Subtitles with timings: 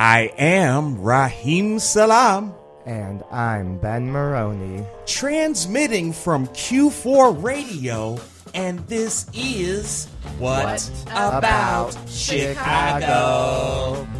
[0.00, 2.54] I am Raheem Salam.
[2.86, 4.86] And I'm Ben Maroney.
[5.04, 8.18] Transmitting from Q4 Radio,
[8.54, 10.06] and this is
[10.38, 14.06] What, What About, About Chicago?
[14.06, 14.19] Chicago?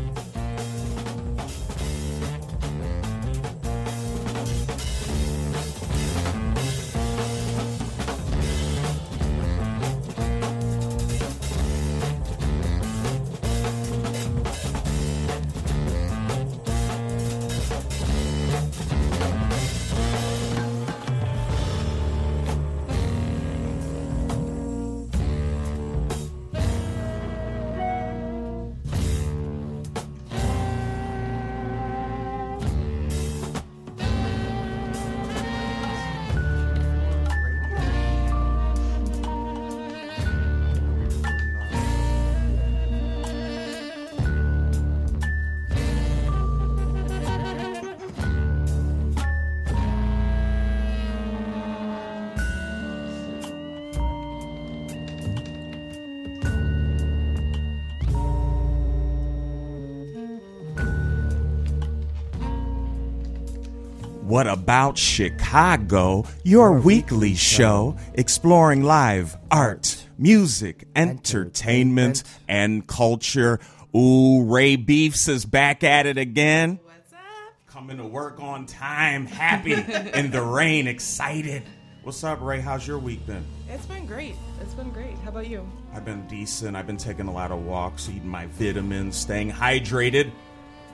[64.91, 66.24] What About Chicago?
[66.42, 73.60] Your weekly show exploring live art, music, entertainment, and culture.
[73.94, 76.80] Ooh, Ray Beefs is back at it again.
[76.82, 77.20] What's up?
[77.69, 79.74] Coming to work on time, happy
[80.19, 81.62] in the rain, excited.
[82.02, 82.58] What's up, Ray?
[82.58, 83.44] How's your week been?
[83.69, 84.34] It's been great.
[84.60, 85.16] It's been great.
[85.19, 85.64] How about you?
[85.94, 86.77] I've been decent.
[86.77, 90.32] I've been taking a lot of walks, eating my vitamins, staying hydrated.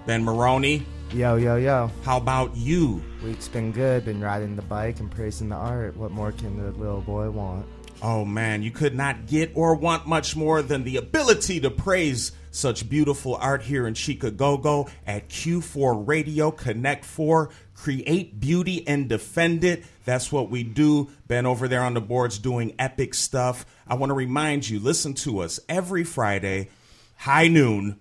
[0.05, 1.91] Ben Maroney, Yo, yo, yo.
[2.03, 3.03] how about you?
[3.25, 4.05] Week's been good.
[4.05, 5.97] Been riding the bike and praising the art.
[5.97, 7.65] What more can the little boy want?
[8.03, 12.33] Oh man, you could not get or want much more than the ability to praise
[12.51, 17.51] such beautiful art here in Chicago at Q4 Radio Connect 4.
[17.75, 19.84] Create beauty and defend it.
[20.05, 21.11] That's what we do.
[21.29, 23.65] Ben over there on the boards doing epic stuff.
[23.87, 26.69] I want to remind you listen to us every Friday,
[27.16, 27.99] high noon,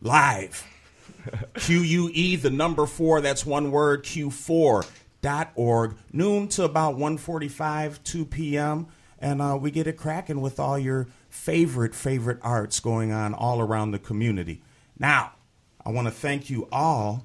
[0.00, 0.66] live.
[1.54, 8.86] QUE, the number four, that's one word, Q4.org, noon to about 1.45, 2 p.m.
[9.18, 13.60] And uh, we get it cracking with all your favorite, favorite arts going on all
[13.60, 14.62] around the community.
[14.98, 15.32] Now,
[15.84, 17.24] I want to thank you all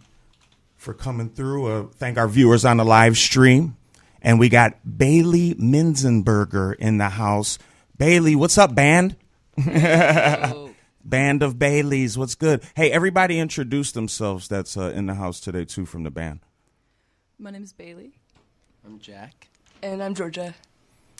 [0.75, 1.67] for coming through.
[1.67, 3.77] Uh, thank our viewers on the live stream.
[4.21, 7.59] And we got Bailey Minzenberger in the house.
[7.97, 9.15] Bailey, what's up, band?
[11.05, 12.63] Band of Baileys, what's good?
[12.75, 16.39] Hey, everybody introduce themselves that's uh, in the house today, too, from the band.
[17.37, 18.13] My name is Bailey.
[18.83, 19.49] I'm Jack.
[19.83, 20.55] And I'm Georgia.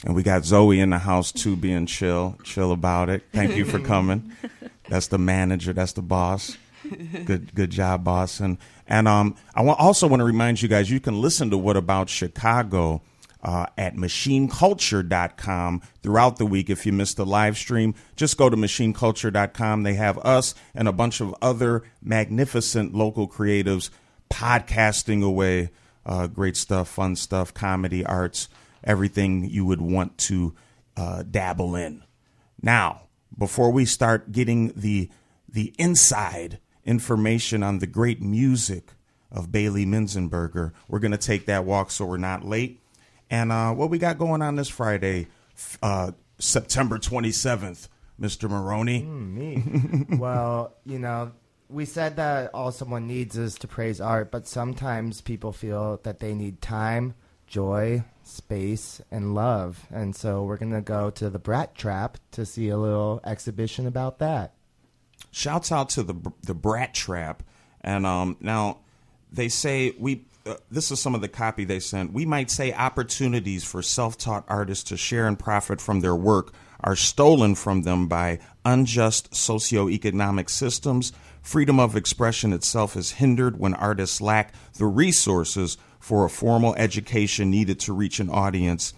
[0.03, 3.25] And we got Zoe in the house, too, being chill, chill about it.
[3.31, 4.31] Thank you for coming.
[4.89, 6.57] That's the manager, that's the boss.
[7.25, 8.39] Good, good job, boss.
[8.39, 11.75] And and um, I also want to remind you guys, you can listen to What
[11.75, 13.01] About Chicago
[13.45, 16.69] uh, at machineculture.com throughout the week.
[16.69, 19.83] If you missed the live stream, just go to machineculture.com.
[19.83, 23.91] They have us and a bunch of other magnificent local creatives
[24.31, 25.69] podcasting away.
[26.07, 28.49] Uh, great stuff, fun stuff, comedy, arts,
[28.83, 30.55] everything you would want to
[30.97, 32.03] uh, dabble in.
[32.63, 33.03] Now,
[33.37, 35.09] before we start getting the
[35.47, 38.93] the inside information on the great music
[39.31, 42.81] of Bailey Minzenberger, we're going to take that walk so we're not late.
[43.29, 45.27] And uh, what we got going on this Friday,
[45.81, 47.87] uh, September 27th,
[48.19, 48.49] Mr.
[48.49, 49.03] Maroney?
[49.03, 49.63] Me.
[50.17, 51.31] well, you know,
[51.69, 56.19] we said that all someone needs is to praise art, but sometimes people feel that
[56.19, 57.15] they need time,
[57.47, 59.85] joy, space, and love.
[59.91, 63.87] And so we're going to go to the Brat Trap to see a little exhibition
[63.87, 64.53] about that.
[65.31, 67.43] Shouts out to the the Brat Trap,
[67.81, 68.79] and um, now
[69.31, 70.25] they say we.
[70.45, 72.13] Uh, this is some of the copy they sent.
[72.13, 76.95] We might say opportunities for self-taught artists to share and profit from their work are
[76.95, 81.13] stolen from them by unjust socioeconomic systems.
[81.41, 87.49] Freedom of expression itself is hindered when artists lack the resources for a formal education
[87.49, 88.93] needed to reach an audience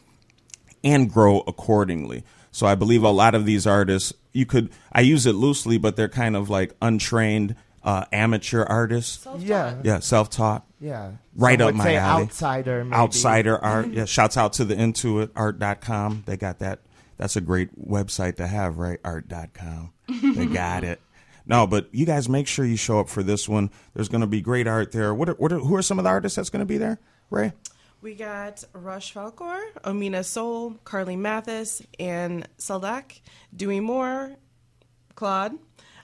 [0.84, 2.26] and grow accordingly.
[2.52, 5.96] So I believe a lot of these artists, you could, I use it loosely, but
[5.96, 9.26] they're kind of like untrained uh, amateur artists.
[9.38, 9.76] Yeah.
[9.84, 10.67] Yeah, self taught.
[10.80, 11.14] Yeah.
[11.36, 12.24] Right Some up would my say alley.
[12.24, 12.96] outsider, maybe.
[12.96, 13.88] Outsider art.
[13.90, 16.24] Yeah, shouts out to the intuitart.com.
[16.26, 16.80] They got that.
[17.18, 19.00] That's a great website to have, right?
[19.04, 19.92] Art.com.
[20.08, 21.02] They got it.
[21.48, 23.72] No, but you guys make sure you show up for this one.
[23.94, 25.14] There's going to be great art there.
[25.14, 27.00] What are, what are, who are some of the artists that's going to be there,
[27.30, 27.54] Ray?
[28.02, 33.22] We got Rush Falcor, Omina Soul, Carly Mathis, and Seldak,
[33.56, 34.36] Dewey Moore,
[35.16, 35.54] Claude,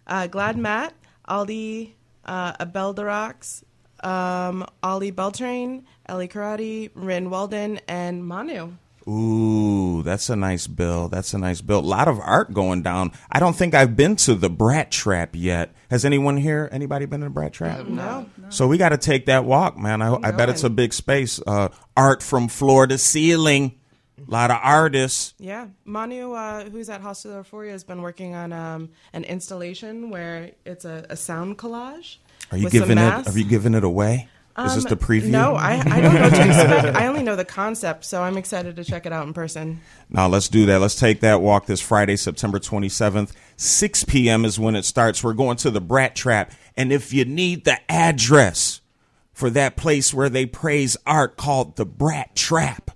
[0.08, 0.94] uh, Glad Matt,
[1.30, 1.92] Aldi
[2.26, 3.64] uh, Abel Darax,
[4.04, 8.74] um, Ollie Beltrain, Ellie Karate, Rin Walden, and Manu.
[9.08, 11.10] Ooh, that's a nice bill.
[11.10, 11.80] That's a nice bill.
[11.80, 13.12] A lot of art going down.
[13.30, 15.76] I don't think I've been to the Brat Trap yet.
[15.90, 16.70] Has anyone here?
[16.72, 17.88] Anybody been to the Brat Trap?
[17.88, 18.30] No.
[18.50, 20.02] So we got to take that walk, man.
[20.02, 21.42] I, I bet it's a big space.
[21.46, 23.78] Uh, art from floor to ceiling.
[24.26, 25.34] A lot of artists.
[25.38, 30.52] Yeah, Manu, uh, who's at Hostel Euphoria, has been working on um, an installation where
[30.66, 32.18] it's a, a sound collage.
[32.52, 33.28] Are you giving it?
[33.28, 34.28] Are you giving it away?
[34.56, 35.30] Is this Um, the preview?
[35.30, 36.96] No, I, I don't know to expect.
[36.96, 39.82] I only know the concept, so I'm excited to check it out in person.
[40.12, 40.80] Now let's do that.
[40.80, 43.32] Let's take that walk this Friday, September 27th.
[43.58, 44.46] 6 p.m.
[44.46, 45.24] is when it starts.
[45.24, 46.52] We're going to the Brat Trap.
[46.78, 48.82] And if you need the address
[49.32, 52.92] for that place where they praise art called the Brat Trap,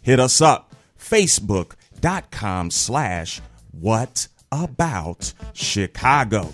[0.00, 0.76] hit us up.
[0.96, 3.40] Facebook.com slash
[3.72, 6.52] what about Chicago.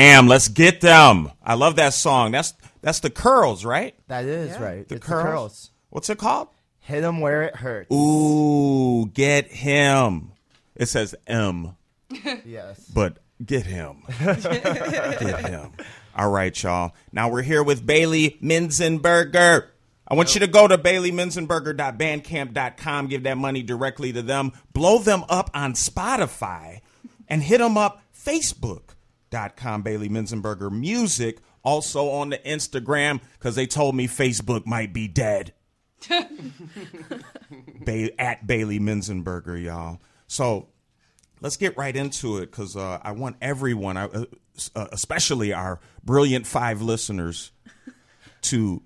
[0.00, 1.30] Cam, let's get them.
[1.42, 2.30] I love that song.
[2.32, 3.94] That's that's the curls, right?
[4.08, 4.62] That is Yeah.
[4.62, 4.88] right.
[4.88, 5.24] The curls.
[5.24, 5.70] the curls.
[5.90, 6.48] What's it called?
[6.78, 7.94] Hit 'em where it hurts.
[7.94, 10.32] Ooh, get him.
[10.74, 11.76] It says M,
[12.46, 12.80] Yes.
[12.94, 14.04] but get him.
[14.24, 15.72] get him.
[16.16, 16.92] All right, y'all.
[17.12, 19.66] Now we're here with Bailey Minzenberger.
[20.08, 25.24] I want you to go to baileyminzenberger.bandcamp.com, give that money directly to them, blow them
[25.28, 26.80] up on Spotify,
[27.28, 28.94] and hit them up Facebook.
[29.30, 31.38] facebook.com Bailey Minzenberger Music.
[31.62, 35.52] Also on the Instagram because they told me Facebook might be dead.
[37.84, 40.00] ba- at Bailey Minzenberger, y'all.
[40.26, 40.68] So
[41.42, 44.24] let's get right into it because uh, I want everyone, uh,
[44.74, 47.52] uh, especially our brilliant five listeners,
[48.42, 48.82] to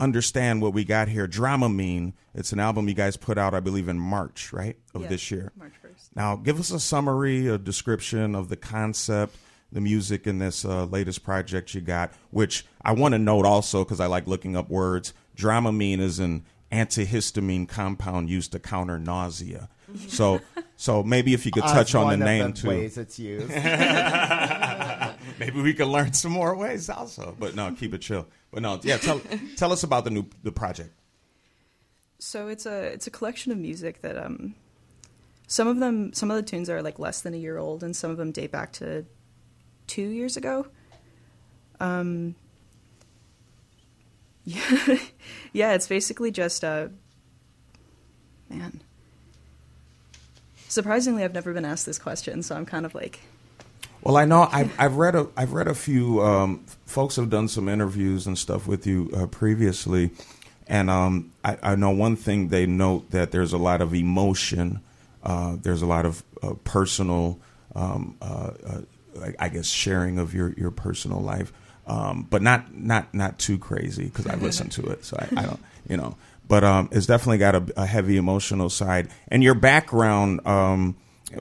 [0.00, 1.28] understand what we got here.
[1.28, 2.14] Dramamine.
[2.34, 5.52] It's an album you guys put out, I believe, in March, right, of this year.
[5.56, 6.08] March 1st.
[6.16, 9.36] Now, give us a summary, a description of the concept,
[9.74, 12.12] the music in this uh, latest project you got.
[12.30, 15.12] Which I want to note also because I like looking up words.
[15.36, 19.68] Dramamine is an antihistamine compound used to counter nausea.
[20.08, 20.40] So,
[20.76, 22.68] so maybe if you could touch on the name too.
[22.68, 23.50] Ways it's used.
[25.38, 27.36] Maybe we can learn some more ways also.
[27.38, 28.26] But no, keep it chill.
[28.52, 28.96] But no, yeah.
[28.96, 29.20] Tell
[29.56, 30.90] tell us about the new the project.
[32.18, 34.54] So it's a it's a collection of music that um
[35.46, 37.94] some of them some of the tunes are like less than a year old and
[37.94, 39.04] some of them date back to
[39.86, 40.66] 2 years ago.
[41.80, 42.34] Um
[44.44, 44.98] yeah,
[45.52, 46.90] yeah, it's basically just a
[48.50, 48.80] man.
[50.68, 53.20] Surprisingly, I've never been asked this question, so I'm kind of like
[54.02, 57.48] Well, I know I've, I've read a I've read a few um, folks have done
[57.48, 60.10] some interviews and stuff with you uh, previously,
[60.66, 64.80] and um, I, I know one thing they note that there's a lot of emotion,
[65.22, 67.38] uh, there's a lot of uh, personal,
[67.74, 68.16] um,
[69.22, 71.52] I- I guess sharing of your, your personal life,
[71.86, 75.46] um, but not not not too crazy because I listen to it, so I, I
[75.46, 76.16] don't you know,
[76.48, 80.46] but um, it's definitely got a, a heavy emotional side, and your background.
[80.46, 80.96] Um,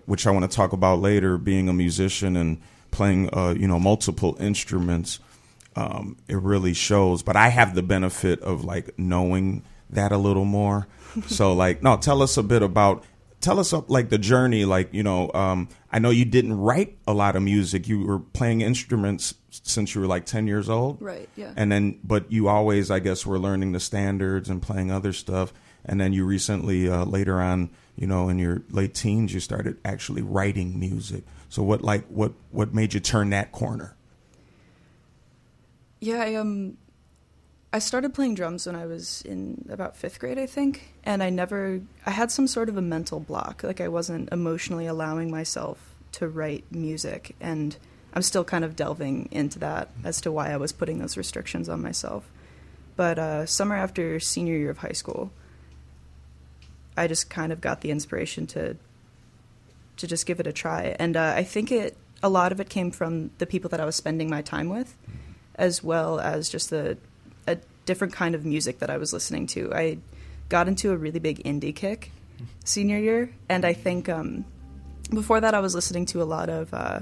[0.06, 3.80] which I want to talk about later, being a musician and playing, uh, you know,
[3.80, 5.20] multiple instruments,
[5.75, 7.22] um, it really shows.
[7.22, 9.62] But I have the benefit of like knowing
[9.92, 10.88] that a little more.
[11.27, 13.03] so, like, no, tell us a bit about,
[13.43, 14.65] tell us uh, like the journey.
[14.65, 17.88] Like, you know, um, I know you didn't write a lot of music.
[17.88, 21.53] You were playing instruments since you were like ten years old, Right, yeah.
[21.55, 25.53] And then, but you always, I guess, were learning the standards and playing other stuff.
[25.85, 29.77] And then you recently, uh, later on, you know, in your late teens, you started
[29.83, 31.23] actually writing music.
[31.50, 33.95] So what, like, what, what made you turn that corner?
[36.00, 36.77] Yeah, I um
[37.75, 41.32] I started playing drums when I was in about 5th grade, I think, and I
[41.32, 45.96] never I had some sort of a mental block, like I wasn't emotionally allowing myself
[46.13, 47.75] to write music and
[48.13, 51.68] I'm still kind of delving into that as to why I was putting those restrictions
[51.68, 52.30] on myself.
[52.96, 55.32] But uh, summer after senior year of high school,
[56.96, 58.77] I just kind of got the inspiration to
[59.98, 62.70] to just give it a try, and uh, I think it a lot of it
[62.70, 64.96] came from the people that I was spending my time with,
[65.56, 66.98] as well as just the
[67.86, 69.74] different kind of music that I was listening to.
[69.74, 69.98] I
[70.50, 72.12] got into a really big indie kick
[72.63, 74.46] senior year, and I think um,
[75.10, 77.02] before that I was listening to a lot of uh,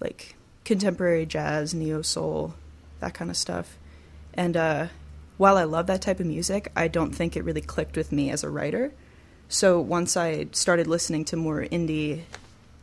[0.00, 2.54] like contemporary jazz, neo soul,
[3.00, 3.76] that kind of stuff.
[4.34, 4.86] And uh,
[5.36, 8.30] while I love that type of music, I don't think it really clicked with me
[8.30, 8.92] as a writer.
[9.48, 12.22] So once I started listening to more indie,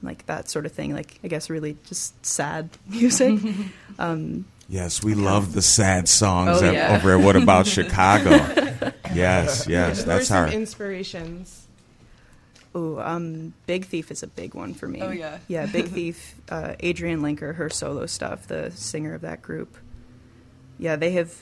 [0.03, 3.39] like that sort of thing, like I guess really just sad music.
[3.99, 6.95] um, Yes, we love the sad songs Oh, at- yeah.
[6.95, 8.29] over at What About Chicago?
[9.13, 10.47] yes, yes, that's our.
[10.47, 11.65] inspirations?
[12.75, 15.01] oh, um, Big Thief is a big one for me.
[15.01, 15.39] Oh, yeah.
[15.47, 15.65] yeah.
[15.65, 19.75] Big Thief, uh, Adrianne Lenker, her solo stuff, the singer of that group.
[20.77, 21.35] Yeah, they have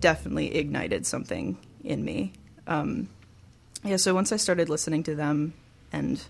[0.00, 2.32] definitely ignited something in me.
[2.66, 3.08] Um,
[3.84, 5.54] yeah, so once I started listening to them
[5.92, 6.20] and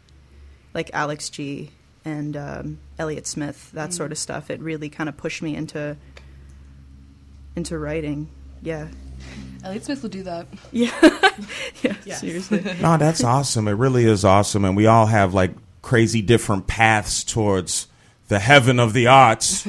[0.74, 1.70] like Alex G
[2.04, 5.96] and um, Elliott Smith, that sort of stuff, it really kind of pushed me into
[7.56, 8.28] into writing.
[8.62, 8.88] Yeah,
[9.62, 10.46] Elliott Smith will do that.
[10.72, 10.90] yeah,
[11.82, 11.96] yeah.
[12.04, 12.20] Yes.
[12.20, 13.68] Seriously, No, that's awesome.
[13.68, 17.88] It really is awesome, and we all have like crazy different paths towards
[18.28, 19.66] the heaven of the arts.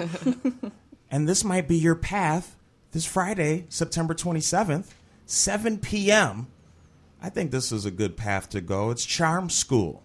[1.12, 2.56] and this might be your path
[2.92, 4.92] this Friday, September 27th,
[5.26, 6.48] 7 p.m.
[7.22, 8.92] I think this is a good path to go.
[8.92, 10.04] It's Charm School.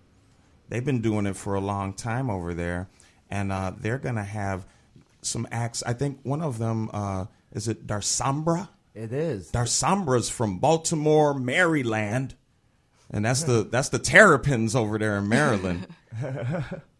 [0.68, 2.88] They've been doing it for a long time over there,
[3.28, 4.66] and uh, they're going to have
[5.22, 5.82] some acts.
[5.82, 8.68] I think one of them uh, is it Darsombra.
[8.94, 9.50] It is.
[9.50, 12.34] Darsombra's from Baltimore, Maryland,
[13.10, 15.86] and that's the that's the Terrapins over there in Maryland.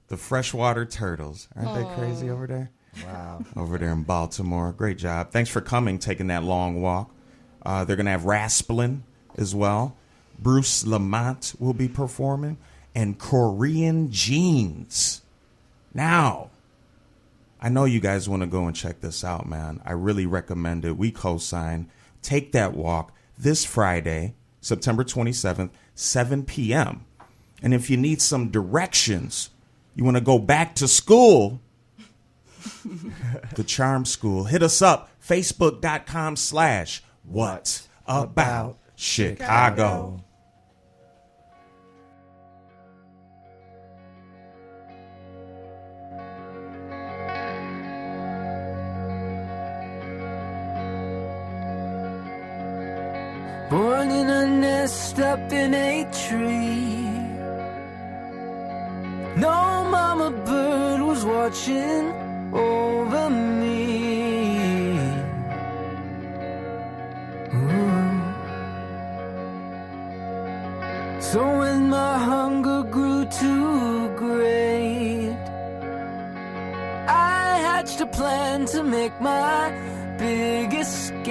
[0.08, 2.70] the freshwater turtles, aren't they crazy over there?
[3.04, 3.44] Wow.
[3.56, 5.30] Over there in Baltimore, great job.
[5.30, 7.10] Thanks for coming, taking that long walk.
[7.64, 9.00] Uh, they're gonna have Rasplin
[9.36, 9.96] as well.
[10.38, 12.56] Bruce Lamont will be performing,
[12.94, 15.22] and Korean Jeans.
[15.92, 16.49] Now,
[17.60, 19.82] I know you guys want to go and check this out, man.
[19.84, 20.96] I really recommend it.
[20.96, 21.90] We co sign.
[22.22, 27.04] Take that walk this Friday, September 27th, 7 p.m.
[27.62, 29.50] And if you need some directions,
[29.94, 31.60] you want to go back to school,
[33.54, 39.36] the Charm School, hit us up, facebook.com slash what about Chicago.
[39.36, 40.24] Chicago.
[53.70, 57.06] Born in a nest up in a tree.
[59.36, 62.10] No mama bird was watching
[62.52, 64.98] over me.
[67.54, 68.10] Ooh.
[71.20, 75.36] So when my hunger grew too great,
[77.06, 79.70] I hatched a plan to make my
[80.18, 81.30] big escape.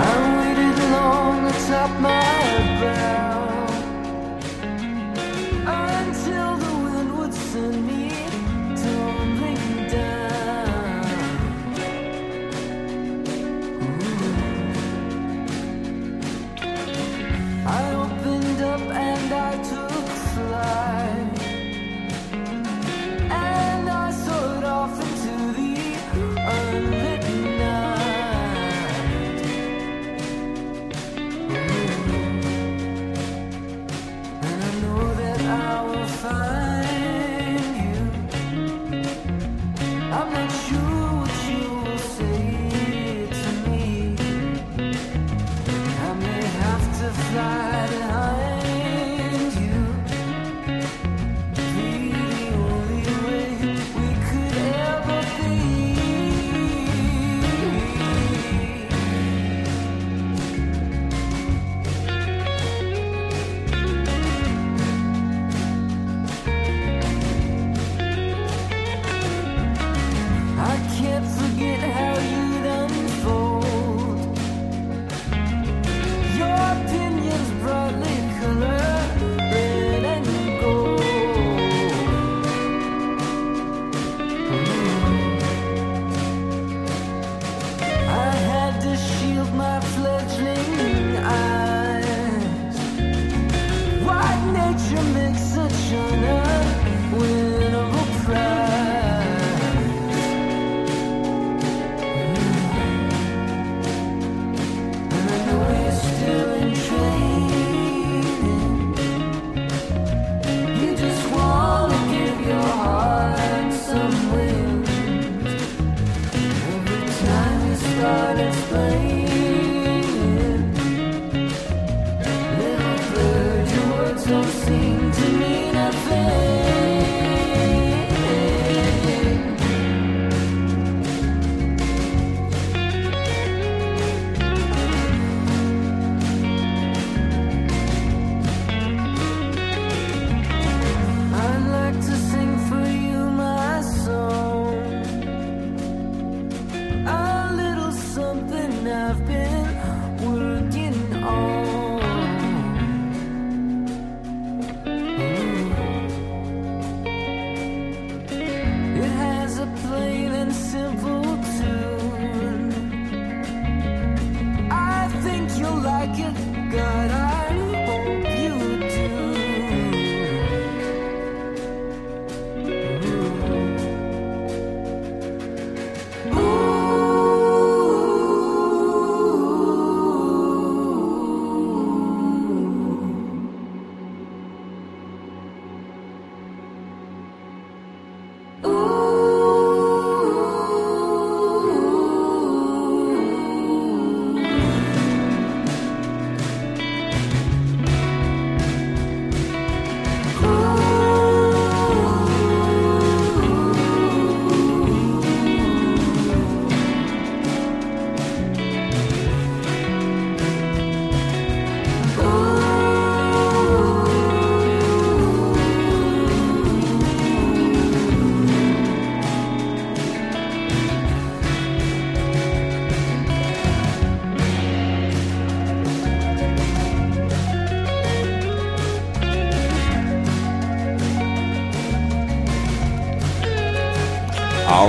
[0.00, 3.27] I waited long atop my brow.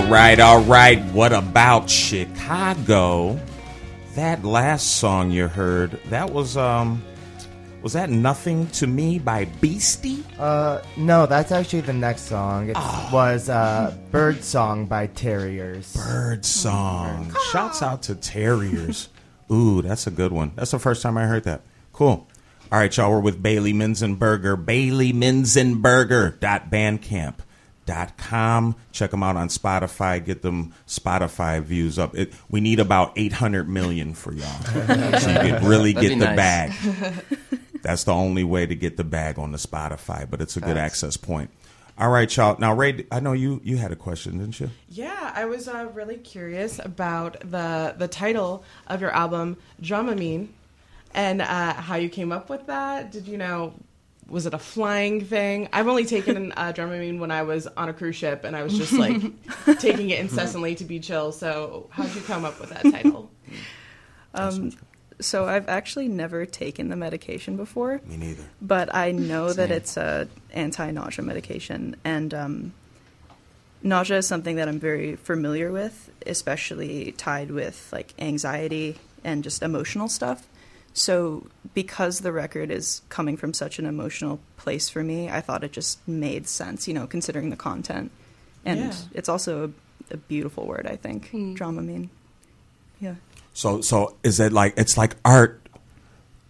[0.10, 1.04] right, all right.
[1.12, 3.38] What about Chicago?
[4.16, 7.04] That last song you heard, that was um
[7.84, 10.26] was that Nothing to Me by Beastie?
[10.40, 12.70] Uh no, that's actually the next song.
[12.70, 13.10] It oh.
[13.14, 15.96] was uh Bird Song by Terriers.
[15.96, 17.32] Bird Song.
[17.36, 17.50] Oh.
[17.52, 19.10] Shouts out to Terriers.
[19.52, 20.54] Ooh, that's a good one.
[20.56, 21.62] That's the first time I heard that.
[21.94, 22.28] Cool.
[22.72, 27.36] All right, y'all, we're with Bailey Minzenberger, baileyminzenberger.bandcamp.com
[27.90, 28.76] Minzenberger.bandcamp.com.
[28.92, 30.24] Check them out on Spotify.
[30.24, 32.16] Get them Spotify views up.
[32.18, 34.62] It, we need about 800 million for y'all.
[34.64, 36.86] so you can really That'd get the nice.
[36.86, 37.26] bag.
[37.82, 40.78] That's the only way to get the bag on the Spotify, but it's a good
[40.78, 41.50] access point.
[41.98, 42.58] All right, y'all.
[42.60, 44.70] Now, Ray, I know you you had a question, didn't you?
[44.88, 50.48] Yeah, I was uh, really curious about the the title of your album, Dramamine,
[51.14, 53.12] and uh, how you came up with that.
[53.12, 53.74] Did you know?
[54.30, 55.68] Was it a flying thing?
[55.74, 58.78] I've only taken uh, Dramamine when I was on a cruise ship, and I was
[58.78, 59.22] just like
[59.80, 61.32] taking it incessantly to be chill.
[61.32, 63.30] So, how'd you come up with that title?
[64.32, 64.74] Um,
[65.20, 68.44] so I've actually never taken the medication before, Me neither.
[68.62, 72.74] but I know that it's a anti-nausea medication, and um,
[73.82, 79.64] nausea is something that I'm very familiar with, especially tied with like anxiety and just
[79.64, 80.48] emotional stuff.
[80.94, 85.64] So because the record is coming from such an emotional place for me, I thought
[85.64, 88.12] it just made sense, you know, considering the content,
[88.66, 88.94] and Yeah.
[89.14, 89.66] it's also
[90.10, 92.10] a, a beautiful word, I think, Dramamine.
[93.00, 93.16] Yeah.
[93.54, 95.62] So so is it like it's like art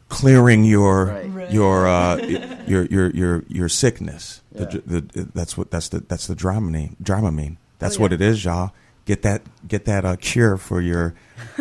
[0.10, 1.30] clearing your Right.
[1.30, 1.52] Right.
[1.52, 2.18] your uh,
[2.68, 4.42] your your your your sickness.
[4.56, 4.66] Yeah.
[4.66, 6.96] the, the, that's what that's the that's the Dramamine.
[7.02, 7.58] Dramamine.
[7.78, 8.72] That's Oh, what it is, y'all.
[9.10, 11.16] Get that get that uh, cure for your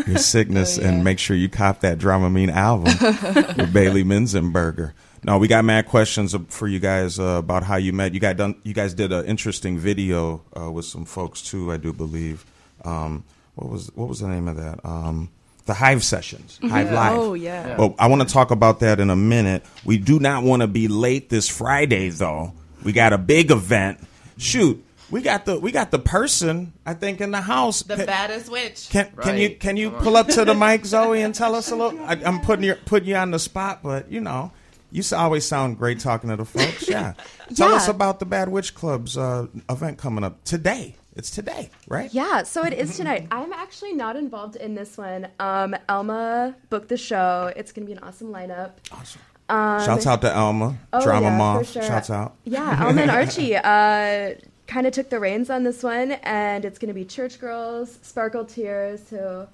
[0.06, 0.88] your sickness Oh, yeah.
[0.88, 2.92] and make sure you cop that Dramamine album
[3.56, 4.92] with Bailey Minzenberger.
[5.24, 8.12] No, we got mad questions for you guys uh, about how you met.
[8.12, 8.56] You got done.
[8.64, 12.44] You guys did an interesting video uh, with some folks too, I do believe.
[12.84, 14.84] Um, what was what was the name of that?
[14.84, 15.30] Um,
[15.64, 17.16] the Hive Sessions, Hive Live.
[17.18, 17.78] Oh, yeah.
[17.78, 19.64] Well, I want to talk about that in a minute.
[19.86, 22.52] We do not want to be late this Friday, though.
[22.84, 24.00] We got a big event.
[24.36, 27.82] Shoot, we got the we got the person I think in the house.
[27.82, 28.88] The Can- baddest witch.
[28.90, 31.76] can can you can you pull up to the mic, Zoe, and tell us a
[31.76, 31.98] little?
[32.00, 34.52] I, I'm putting you putting you on the spot, but you know,
[34.90, 36.88] you always sound great talking to the folks.
[36.88, 37.14] Yeah,
[37.54, 37.76] tell Yeah.
[37.76, 40.96] us about the Bad Witch Club's uh, event coming up today.
[41.16, 42.14] It's today, right?
[42.14, 43.26] Yeah, so it is tonight.
[43.32, 45.26] I'm actually not involved in this one.
[45.40, 47.52] Um, Elma booked the show.
[47.56, 48.74] It's going to be an awesome lineup.
[48.92, 49.20] Awesome.
[49.48, 51.70] Um, Shouts out to Elma, oh, Drama yeah, for Moth.
[51.72, 51.82] sure.
[51.82, 52.36] Shouts out.
[52.44, 54.34] Yeah, Elma and Archie uh,
[54.68, 57.98] kind of took the reins on this one, and it's going to be Church Girls,
[58.02, 59.46] Sparkle Tears, who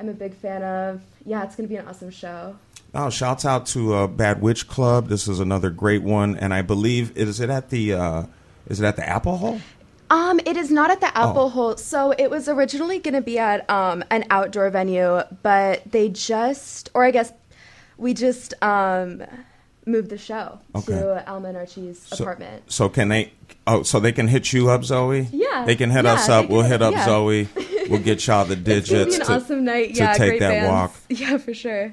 [0.00, 1.00] I'm a big fan of.
[1.24, 2.56] Yeah, it's going to be an awesome show.
[2.94, 5.08] Oh, shouts out to uh, Bad Witch Club.
[5.08, 8.24] This is another great one, and I believe is it at the uh,
[8.66, 9.60] is it at the Apple Hole?
[10.10, 11.48] Um, it is not at the Apple Oh.
[11.48, 11.76] Hole.
[11.78, 16.90] So it was originally going to be at um, an outdoor venue, but they just,
[16.92, 17.32] or I guess
[17.96, 19.22] we just um,
[19.86, 20.92] moved the show Okay.
[20.92, 22.62] to Elma and Archie's So- apartment.
[22.70, 23.32] So can they?
[23.66, 25.28] Oh, so they can hit you up, Zoe.
[25.32, 25.64] Yeah.
[25.64, 26.46] they can hit Yeah, us up.
[26.46, 27.04] can We'll hit- up yeah.
[27.04, 27.48] Zoe.
[27.90, 29.94] We'll get y'all the to digits be an to, awesome night.
[29.94, 30.68] to Yeah, take great that bands.
[30.70, 30.94] walk.
[31.08, 31.92] Yeah, for sure.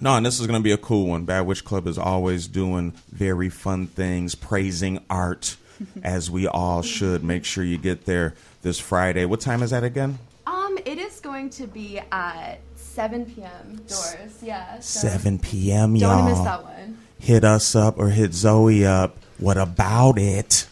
[0.00, 1.24] No, and this is going to be a cool one.
[1.24, 5.56] Bad Witch Club is always doing very fun things, praising art,
[6.04, 7.22] as we all should.
[7.24, 9.24] Make sure you get there this Friday.
[9.24, 10.18] What time is that again?
[10.46, 13.76] Um, it is going to be at 7 p.m.
[13.88, 14.38] doors.
[14.42, 14.78] Yeah.
[14.80, 15.92] So 7 p.m.
[15.94, 16.24] Don't y'all.
[16.26, 16.98] to miss that one.
[17.24, 19.16] Hit us up or hit Zoe up.
[19.38, 20.68] What about it?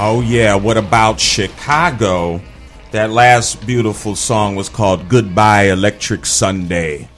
[0.00, 2.40] Oh yeah, what about Chicago?
[2.92, 7.08] That last beautiful song was called Goodbye Electric Sunday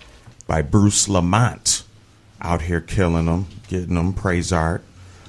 [0.46, 1.82] by Bruce Lamont.
[2.40, 4.82] Out here killing them, getting them praise art.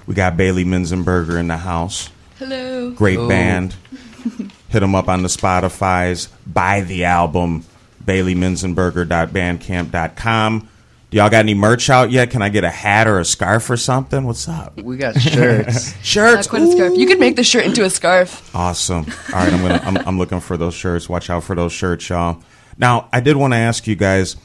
[0.07, 2.09] We got Bailey Minzenberger in the house.
[2.39, 2.89] Hello.
[2.91, 3.27] Great Oh.
[3.27, 3.75] band.
[4.69, 6.29] Hit them up on the Spotify's.
[6.47, 7.65] Buy the album.
[8.05, 10.67] BaileyMinzenberger.bandcamp.com.
[11.11, 12.29] Do y'all got any merch out yet?
[12.31, 14.23] Can I get a hat or a scarf or something?
[14.23, 14.79] What's up?
[14.81, 15.93] We got shirts.
[16.03, 16.47] Shirts.
[16.47, 16.97] Not quite a scarf.
[16.97, 18.55] You could make the shirt into a scarf.
[18.55, 19.05] Awesome.
[19.33, 21.09] All right, I'm gonna I'm, I'm looking for those shirts.
[21.09, 22.41] Watch out for those shirts, y'all.
[22.77, 24.37] Now, I did want to ask you guys.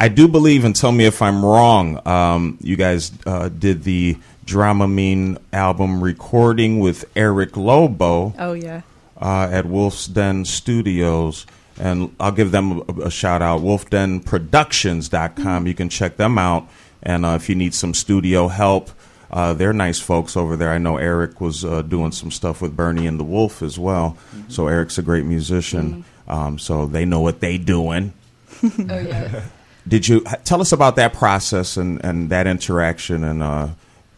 [0.00, 2.00] I do believe, and tell me if I'm wrong.
[2.08, 8.80] Um, you guys uh, did the Dramamine album recording with Eric Lobo Oh yeah.
[9.20, 11.46] uh, at Wolf's Den Studios.
[11.78, 15.66] And I'll give them a, a shout out, wolfdenproductions.com.
[15.66, 16.68] You can check them out.
[17.02, 18.90] And uh, if you need some studio help,
[19.30, 20.70] uh, they're nice folks over there.
[20.70, 24.16] I know Eric was uh, doing some stuff with Bernie and the Wolf as well.
[24.48, 26.04] So Eric's a great musician.
[26.28, 28.12] Um, so they know what they're doing.
[28.88, 29.42] Oh yeah.
[29.86, 33.68] Did you tell us about that process and, and that interaction and uh,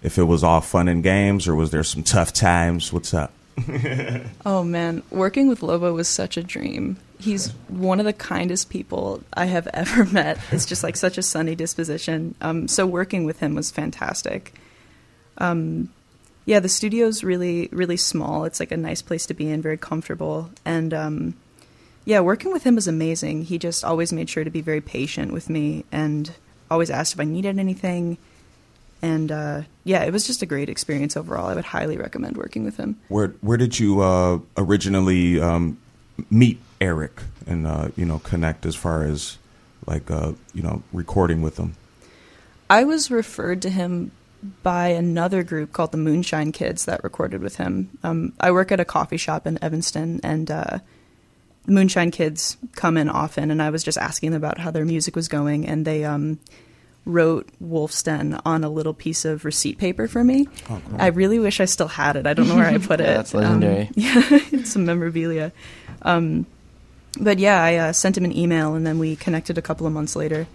[0.03, 2.93] if it was all fun and games or was there some tough times?
[2.93, 3.33] What's up?
[4.45, 6.99] Oh man, working with Lobo was such a dream.
[7.19, 10.39] He's one of the kindest people I have ever met.
[10.51, 12.35] It's just like such a sunny disposition.
[12.41, 14.55] Um, so working with him was fantastic.
[15.39, 15.91] Um,
[16.45, 18.45] yeah, the studio's really, really small.
[18.45, 20.51] It's like a nice place to be in, very comfortable.
[20.65, 21.35] And um,
[22.05, 23.45] yeah, working with him was amazing.
[23.45, 26.33] He just always made sure to be very patient with me and
[26.71, 28.17] always asked if I needed anything.
[29.03, 31.49] And uh, yeah, it was just a great experience overall.
[31.49, 32.99] I would highly recommend working with him.
[33.09, 35.79] Where where did you uh, originally um,
[36.31, 39.39] meet Eric and uh, you know connect as far as
[39.87, 41.77] like uh, you know recording with him?
[42.69, 44.11] I was referred to him
[44.63, 47.91] by another group called the Moonshine Kids that recorded with him.
[48.03, 50.79] Um, I work at a coffee shop in Evanston, and uh,
[51.65, 54.85] the Moonshine Kids come in often, and I was just asking them about how their
[54.85, 56.39] music was going, and they um,
[57.05, 60.49] wrote Wolf's Den on a little piece of receipt paper for me.
[60.69, 61.01] Oh, cool.
[61.01, 62.27] I really wish I still had it.
[62.27, 63.07] I don't know where I put it.
[63.07, 63.87] That's legendary.
[63.87, 65.53] Um, yeah, it's some memorabilia.
[66.03, 66.47] Um,
[67.19, 69.93] but yeah, I uh, sent him an email, and then we connected a couple of
[69.93, 70.47] months later.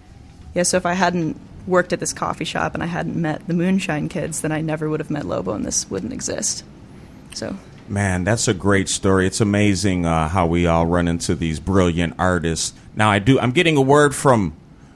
[0.54, 3.54] Yeah, so if I hadn't worked at this coffee shop and I hadn't met the
[3.54, 6.64] Moonshine Kids, then I never would have met Lobo, and this wouldn't exist.
[7.34, 7.56] So
[7.88, 9.26] Man, that's a great story.
[9.26, 12.72] It's amazing uh, how we all run into these brilliant artists.
[12.94, 13.38] Now, I do.
[13.40, 14.54] I'm getting a word from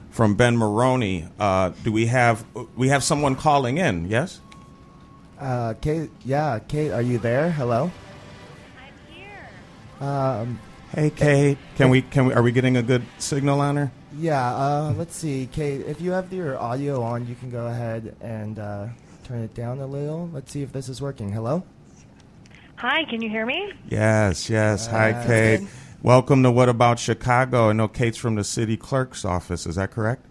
[0.09, 1.27] from Ben Maroney.
[1.39, 4.09] Uh, do we have we have someone calling in?
[4.09, 4.39] Yes.
[5.39, 7.51] Uh, Kate, yeah, Kate, are you there?
[7.51, 7.91] Hello.
[8.79, 10.07] I'm here.
[10.07, 10.59] Um,
[10.95, 11.57] Hey, Kate.
[11.75, 13.91] Can we can we are we getting a good signal on her?
[14.17, 15.81] yeah, uh, let's see, Kate.
[15.81, 18.87] If you have your audio on, you can go ahead and uh,
[19.23, 20.29] turn it down a little.
[20.33, 21.31] Let's see if this is working.
[21.31, 21.63] Hello.
[22.77, 23.73] Hi, can you hear me?
[23.89, 24.87] Yes, yes.
[24.87, 25.59] Hi, Kate.
[25.59, 25.67] good.
[26.01, 27.69] Welcome to What About Chicago.
[27.69, 29.65] I know Kate's from the city clerk's office.
[29.67, 30.25] Is that correct?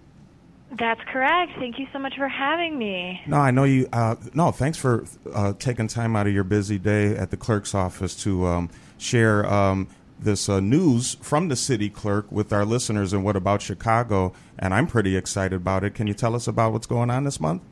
[0.79, 1.53] That's correct.
[1.59, 3.21] Thank you so much for having me.
[3.27, 3.89] No, I know you.
[3.93, 7.75] Uh, no, thanks for uh, taking time out of your busy day at the clerk's
[7.75, 13.13] office to um, share um, this uh, news from the city clerk with our listeners
[13.13, 14.33] and What About Chicago.
[14.59, 15.95] And I'm pretty excited about it.
[15.95, 17.63] Can you tell us about what's going on this month?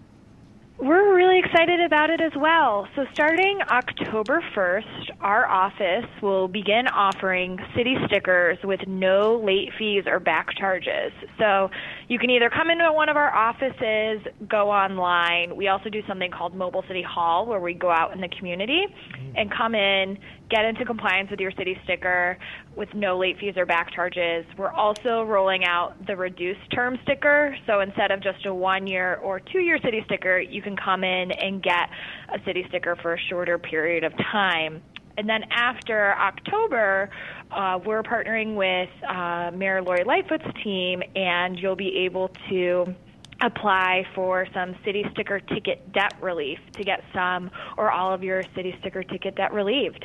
[0.77, 2.89] We're really excited about it as well.
[2.97, 10.03] So, starting October 1st, our office will begin offering city stickers with no late fees
[10.07, 11.13] or back charges.
[11.39, 11.71] So,
[12.09, 15.57] you can either come into one of our offices, go online.
[15.57, 18.87] We also do something called Mobile City Hall, where we go out in the community
[18.87, 19.37] mm-hmm.
[19.37, 20.19] and come in,
[20.51, 22.39] get into compliance with your city sticker
[22.77, 24.45] with no late fees or back charges.
[24.59, 27.57] We're also rolling out the reduced term sticker.
[27.67, 31.05] So instead of just a one year or two year city sticker, you can come
[31.05, 31.89] in and get
[32.33, 34.83] a city sticker for a shorter period of time.
[35.17, 37.09] And then after October,
[37.55, 42.95] uh, we're partnering with uh, Mayor Lori Lightfoot's team, and you'll be able to
[43.41, 48.43] apply for some city sticker ticket debt relief to get some or all of your
[48.55, 50.05] city sticker ticket debt relieved.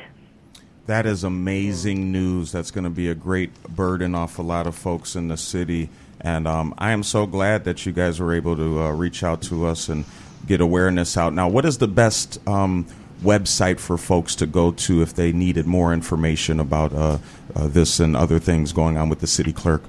[0.88, 2.52] That is amazing news.
[2.52, 5.90] That's going to be a great burden off a lot of folks in the city.
[6.20, 9.42] And um, I am so glad that you guys were able to uh, reach out
[9.44, 10.06] to us and
[10.48, 11.34] get awareness out.
[11.34, 12.88] Now, what is the best um,
[13.24, 17.18] website for folks to go to if they needed more information about uh,
[17.56, 19.84] uh, this and other things going on with the city clerk?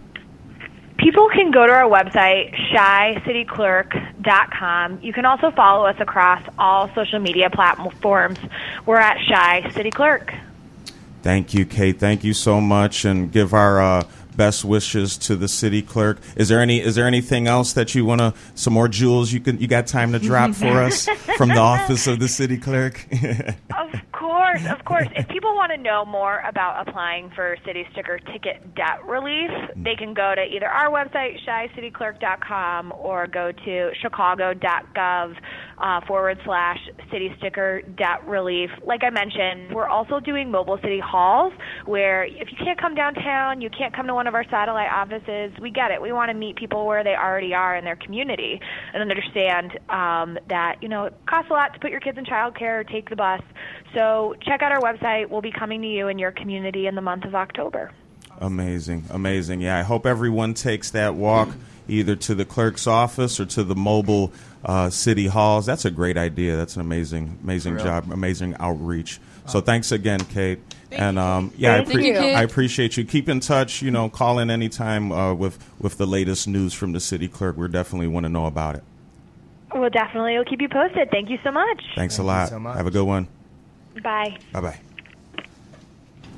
[0.99, 4.99] People can go to our website, chicityclerk.com.
[5.03, 8.39] You can also follow us across all social media platforms.
[8.85, 10.35] We're at Chi City Clerk.
[11.23, 11.99] Thank you, Kate.
[11.99, 14.03] Thank you so much, and give our uh,
[14.41, 16.19] best wishes to the city clerk.
[16.35, 16.81] Is there any?
[16.81, 18.33] Is there anything else that you want to?
[18.55, 19.59] Some more jewels you can?
[19.59, 23.07] You got time to drop for us from the office of the city clerk?
[23.77, 25.09] Of course, of course.
[25.17, 29.85] if people want to know more about applying for City Sticker Ticket Debt Relief, mm.
[29.85, 35.37] they can go to either our website, chicityclerk.com, or go to chicago.gov
[35.81, 36.79] uh, forward slash
[37.11, 38.71] City Sticker Debt Relief.
[38.85, 41.53] Like I mentioned, we're also doing mobile city halls
[41.87, 45.53] where if you can't come downtown, you can't come to one of our satellite offices,
[45.61, 46.01] we get it.
[46.01, 48.61] We want to meet people where they already are in their community
[48.93, 52.25] and understand um, that, you know, it costs a lot to put your kids in
[52.25, 53.41] childcare or take the bus.
[53.95, 55.29] So check out our website.
[55.29, 57.93] We'll be coming to you in your community in the month of October.
[58.39, 59.61] Amazing, amazing.
[59.61, 61.51] Yeah, I hope everyone takes that walk
[61.91, 64.33] either to the clerk's office or to the mobile
[64.65, 65.67] uh, city halls.
[65.67, 66.57] That's a great idea.
[66.57, 69.21] That's an amazing, amazing job, amazing outreach.
[69.47, 70.61] So thanks again, Kate.
[70.93, 72.35] and um, yeah, I, Thank you, Kate.
[72.37, 73.05] I appreciate you.
[73.05, 73.83] Keep in touch.
[73.83, 77.57] You know, call in anytime uh, with with the latest news from the city clerk.
[77.57, 78.85] We definitely want to know about it.
[79.75, 80.35] Well, definitely.
[80.35, 81.11] We'll keep you posted.
[81.11, 81.83] Thank you so much.
[81.97, 82.49] Thanks Thank a lot.
[82.49, 82.77] so much.
[82.77, 83.29] Have a good one.
[84.03, 84.39] Bye.
[84.53, 84.81] Bye bye.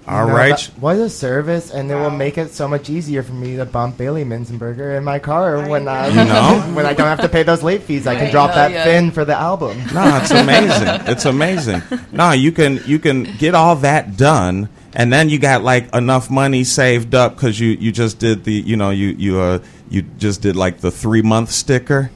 [0.07, 0.61] You All know, right.
[0.81, 3.97] What a service, and it will make it so much easier for me to bump
[3.99, 6.61] Bailey Minzenberger in my car when I, You know?
[6.75, 8.09] when I don't have to pay those late fees.
[8.09, 8.33] I can Right.
[8.33, 8.83] drop Oh, that yeah.
[8.85, 9.79] fin for the album.
[9.95, 10.89] No, it's amazing.
[11.07, 11.83] it's amazing.
[12.13, 16.29] No, you can you can get all that done, and then you got like enough
[16.31, 20.03] money saved up because you you just did the you know you you uh you
[20.03, 22.11] just did like the three month sticker.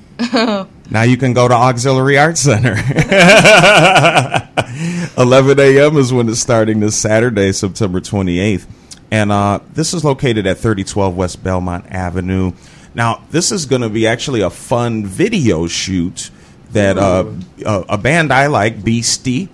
[0.90, 2.74] Now you can go to Auxiliary Arts Center.
[5.18, 5.96] 11 a.m.
[5.96, 8.66] is when it's starting this Saturday, September 28th.
[9.10, 12.52] And uh, this is located at 3012 West Belmont Avenue.
[12.94, 16.30] Now, this is going to be actually a fun video shoot
[16.72, 17.26] that uh,
[17.64, 19.48] a, a band I like, Beastie,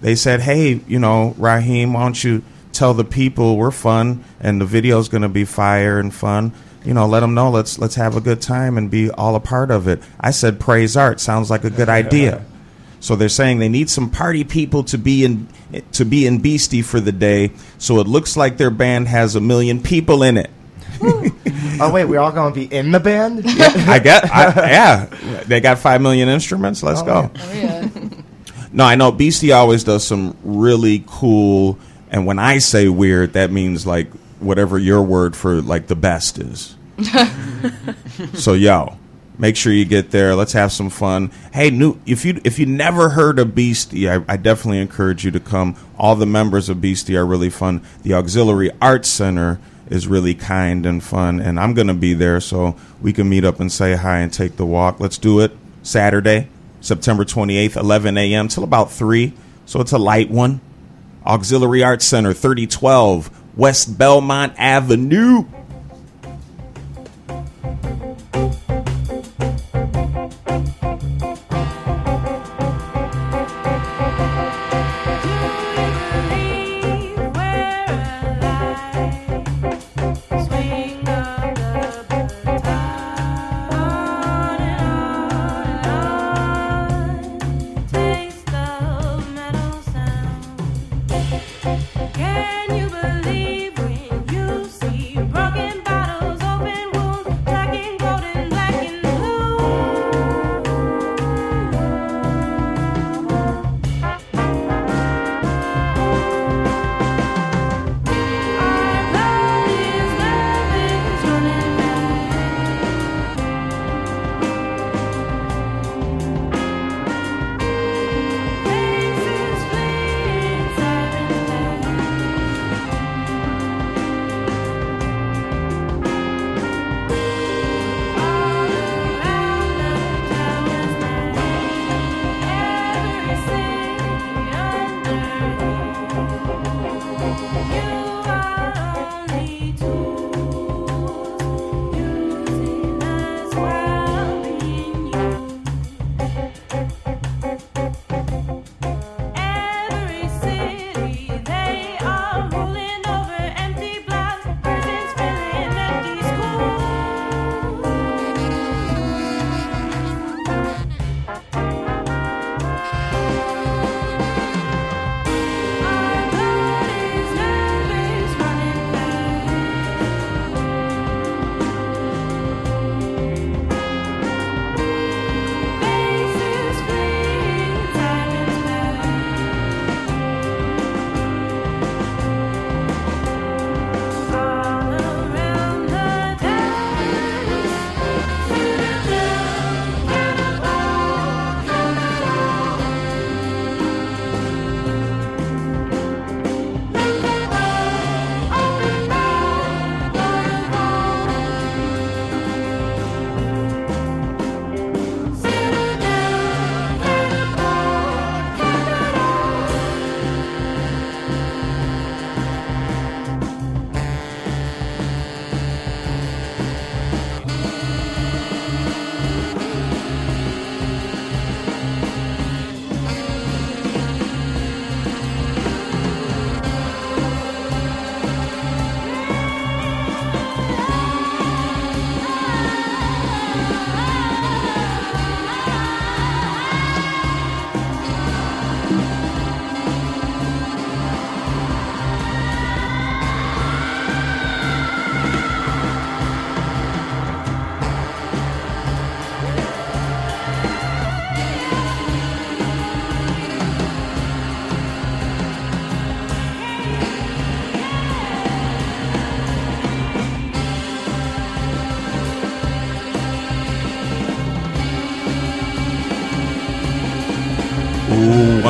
[0.00, 4.60] they said, hey, you know, Raheem, why don't you tell the people we're fun and
[4.60, 6.52] the video's going to be fire and fun.
[6.84, 7.50] You know, let them know.
[7.50, 10.00] Let's let's have a good time and be all a part of it.
[10.20, 12.44] I said, praise art sounds like a good idea.
[13.00, 15.48] So they're saying they need some party people to be in
[15.92, 17.52] to be in Beastie for the day.
[17.78, 20.50] So it looks like their band has a million people in it.
[21.80, 23.44] Oh wait, we're all going to be in the band?
[23.46, 25.04] I get, I, yeah,
[25.46, 26.82] they got five million instruments.
[26.82, 27.30] Let's Oh, go.
[27.38, 27.88] Oh yeah.
[28.72, 31.78] No, I know Beastie always does some really cool,
[32.10, 34.10] and when I say weird, that means like
[34.40, 36.76] whatever your word for like the best is.
[38.34, 38.96] so yo,
[39.38, 40.34] make sure you get there.
[40.34, 41.30] Let's have some fun.
[41.52, 45.30] Hey, new if you if you never heard of Beastie, I, I definitely encourage you
[45.30, 45.76] to come.
[45.96, 47.82] All the members of Beastie are really fun.
[48.02, 52.76] The Auxiliary Arts Center is really kind and fun, and I'm gonna be there so
[53.00, 55.00] we can meet up and say hi and take the walk.
[55.00, 56.48] Let's do it Saturday,
[56.80, 58.48] September 28th, 11 a.m.
[58.48, 59.32] till about three.
[59.66, 60.60] So it's a light one.
[61.26, 65.44] Auxiliary Arts Center, 3012 West Belmont Avenue.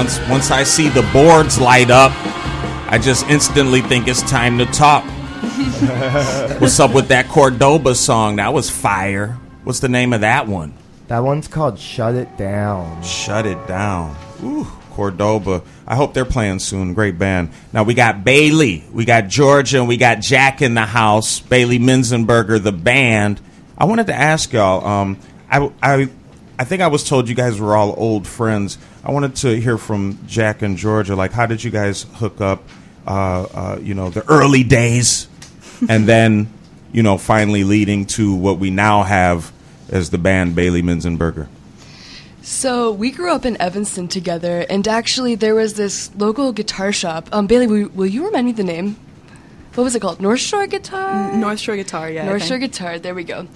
[0.09, 2.12] Once once I see the boards light up,
[2.90, 5.04] I just instantly think it's time to talk.
[6.62, 8.36] What's up with that Cordoba song?
[8.36, 9.38] That was fire.
[9.64, 10.72] What's the name of that one?
[11.09, 13.02] That one's called Shut It Down.
[13.02, 14.16] Shut it down.
[14.42, 15.62] Ooh, Cordoba.
[15.86, 16.94] I hope they're playing soon.
[16.94, 17.50] Great band.
[17.74, 21.38] Now we got Bailey, we got Georgia, and we got Jack in the house.
[21.38, 23.42] Bailey Minzenberger, the band.
[23.76, 24.86] I wanted to ask y'all.
[24.86, 25.18] Um,
[25.50, 26.09] I, I,
[26.59, 28.78] I think I was told you guys were all old friends.
[29.04, 31.14] I wanted to hear from Jack and Georgia.
[31.14, 32.62] Like, how did you guys hook up?
[33.06, 35.28] Uh, uh, you know, the early days,
[35.88, 36.52] and then,
[36.92, 39.52] you know, finally leading to what we now have
[39.88, 41.46] as the band Bailey Minzenberger.
[42.42, 47.28] So we grew up in Evanston together, and actually there was this local guitar shop.
[47.32, 48.96] Um, Bailey, will, will you remind me the name?
[49.74, 50.20] What was it called?
[50.20, 51.32] North Shore Guitar.
[51.36, 52.24] North Shore Guitar, yeah.
[52.24, 52.44] North.
[52.44, 52.98] Shore Guitar.
[52.98, 53.46] There we go.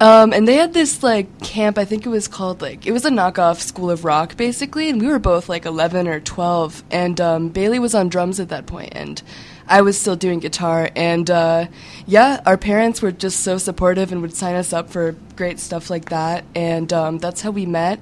[0.00, 1.78] Um, and they had this like camp.
[1.78, 4.90] I think it was called like it was a knockoff School of Rock, basically.
[4.90, 6.82] And we were both like eleven or twelve.
[6.90, 9.22] And um, Bailey was on drums at that point, and
[9.68, 10.90] I was still doing guitar.
[10.96, 11.66] And uh,
[12.06, 15.88] yeah, our parents were just so supportive and would sign us up for great stuff
[15.88, 16.44] like that.
[16.54, 18.00] And um, that's how we met.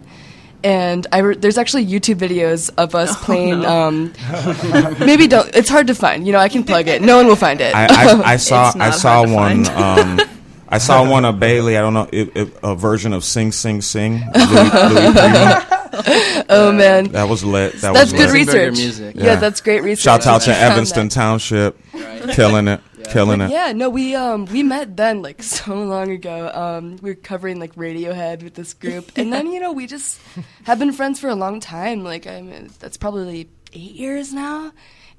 [0.62, 3.64] And I re- there's actually YouTube videos of us playing.
[3.66, 4.12] um,
[5.00, 5.54] maybe don't.
[5.54, 6.26] It's hard to find.
[6.26, 7.02] You know, I can plug it.
[7.02, 7.74] No one will find it.
[7.74, 9.68] I, I, I saw I saw one.
[9.68, 10.20] Um,
[10.70, 11.76] I saw one of Bailey.
[11.76, 14.20] I don't know it, it, a version of Sing Sing Sing.
[14.34, 15.66] Louis, Louis
[16.48, 17.72] oh man, That was lit.
[17.80, 18.46] That that's was good lit.
[18.46, 18.76] research.
[18.76, 19.16] music.
[19.16, 19.24] Yeah.
[19.24, 19.36] Yeah.
[19.36, 20.04] that's great research.
[20.04, 21.14] Shouts out to Evanston that.
[21.14, 21.76] Township,
[22.32, 23.50] killing it, killing it.
[23.50, 26.50] Yeah, no, we um we met then like so long ago.
[26.54, 30.20] Um, we were covering like Radiohead with this group, and then you know we just
[30.64, 32.04] have been friends for a long time.
[32.04, 34.72] Like I mean, that's probably eight years now,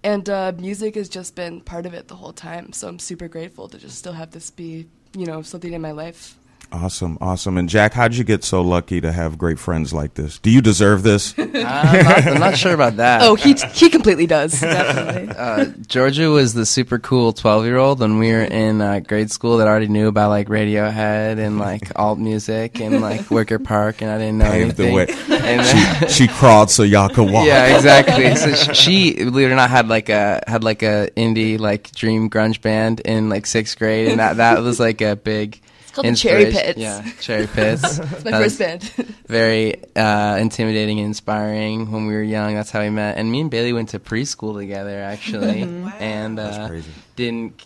[0.03, 2.71] and uh, music has just been part of it the whole time.
[2.71, 5.91] So I'm super grateful to just still have this be you know something in my
[5.91, 6.35] life.
[6.73, 7.57] Awesome, awesome.
[7.57, 10.39] And Jack, how'd you get so lucky to have great friends like this?
[10.39, 11.33] Do you deserve this?
[11.37, 13.21] I'm, not, I'm not sure about that.
[13.23, 14.59] Oh, he he completely does.
[14.59, 15.35] Definitely.
[15.41, 19.31] Uh, Georgia was the super cool 12 year old when we were in uh, grade
[19.31, 24.01] school that already knew about like Radiohead and like alt music and like Wicker Park,
[24.01, 24.95] and I didn't know Paved the anything.
[25.29, 25.39] way.
[25.39, 27.47] And then- She crawled so y'all could walk.
[27.47, 28.35] yeah, exactly.
[28.35, 32.29] So she, believe it or not, had like a had like a indie like dream
[32.29, 35.59] grunge band in like sixth grade, and that that was like a big.
[35.91, 36.77] It's called the Cherry Pits.
[36.79, 37.99] Yeah, Cherry Pits.
[37.99, 38.83] It's my That first band.
[39.27, 42.55] Very uh, intimidating and inspiring when we were young.
[42.55, 43.17] That's how we met.
[43.17, 45.61] And me and Bailey went to preschool together, actually,
[45.99, 46.91] and uh, crazy.
[47.15, 47.65] didn't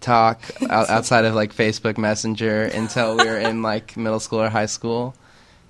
[0.00, 4.48] talk out- outside of like Facebook Messenger until we were in like middle school or
[4.48, 5.14] high school.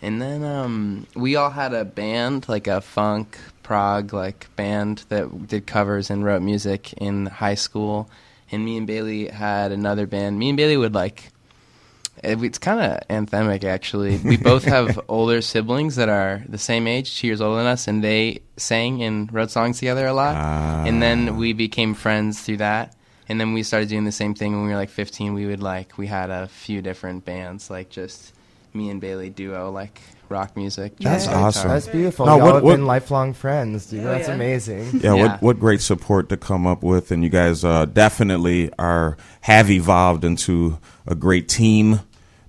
[0.03, 5.49] And then um, we all had a band, like a funk prog like band that
[5.49, 8.11] did covers and wrote music in high school.
[8.53, 10.39] And me and Bailey had another band.
[10.39, 11.31] Me and Bailey would like.
[12.25, 14.19] It- It's kind of anthemic, actually.
[14.19, 17.89] We both have older siblings that are the same age, two years older than us,
[17.89, 20.37] and they sang and wrote songs together a lot.
[20.87, 22.95] and then we became friends through that.
[23.29, 25.33] And then we started doing the same thing when we were like 15.
[25.33, 28.35] We would like we had a few different bands, like just
[28.75, 30.97] me and Bailey duo, like rock music.
[30.99, 31.45] That's guitar.
[31.45, 31.69] awesome.
[31.71, 32.27] That's beautiful.
[32.27, 34.05] No, Y'all what- have what- been lifelong friends, dude.
[34.05, 34.35] That's yeah.
[34.35, 35.01] amazing.
[35.01, 35.23] Yeah, Yeah.
[35.23, 39.71] What, what great support to come up with, and you guys uh, definitely are have
[39.71, 42.01] evolved into a great team,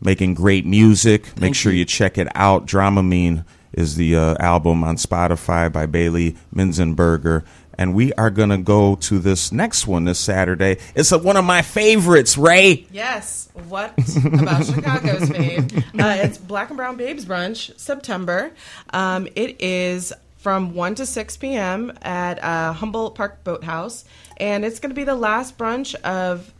[0.01, 1.39] making great music.
[1.39, 1.85] Make sure you.
[1.85, 2.65] check it out.
[2.65, 7.43] Dramamine is the uh, album on Spotify by Bailey Minzenberger,
[7.77, 10.77] and we are gonna go to this next one this Saturday.
[10.95, 12.87] It's uh one of my favorites, Ray.
[12.91, 13.49] Yes.
[13.67, 13.91] What
[14.25, 15.77] about Chicago's fave?
[15.99, 18.51] Uh, it's Black and Brown Babes Brunch, September.
[18.91, 21.91] Um, it is from 1 to 6 p.m.
[22.03, 24.05] at uh, Humboldt Park Boathouse.
[24.37, 26.53] And it's going to be the last brunch of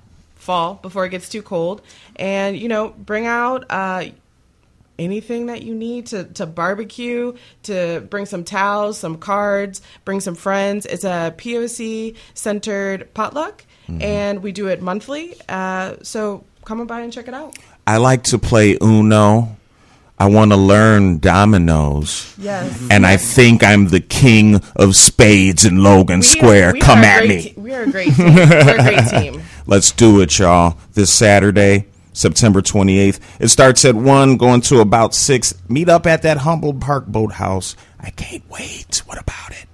[0.46, 1.82] fall before it gets too cold.
[2.16, 3.66] And, you know, bring out.
[3.70, 4.06] Uh,
[4.98, 7.34] anything that you need to, to barbecue,
[7.64, 10.86] to bring some towels, some cards, bring some friends.
[10.86, 15.36] It's a POC centered potluck, and we do it monthly.
[15.50, 17.58] Uh, so come on by and check it out.
[17.86, 19.58] I like to play Uno.
[20.18, 22.34] I want to learn dominoes.
[22.38, 22.88] Yes.
[22.90, 26.72] And I think I'm the king of spades in Logan Square.
[26.72, 27.42] we Come are a at me.
[27.50, 28.34] te- we are a great team.
[28.34, 29.42] We're a great team.
[29.68, 30.78] Let's do it, y'all.
[30.94, 33.20] This Saturday, September 28th.
[33.40, 35.56] It starts at 1, going to about 6.
[35.68, 37.76] Meet up at that Humboldt Park Boathouse.
[38.00, 39.02] I can't wait.
[39.08, 39.66] What about it?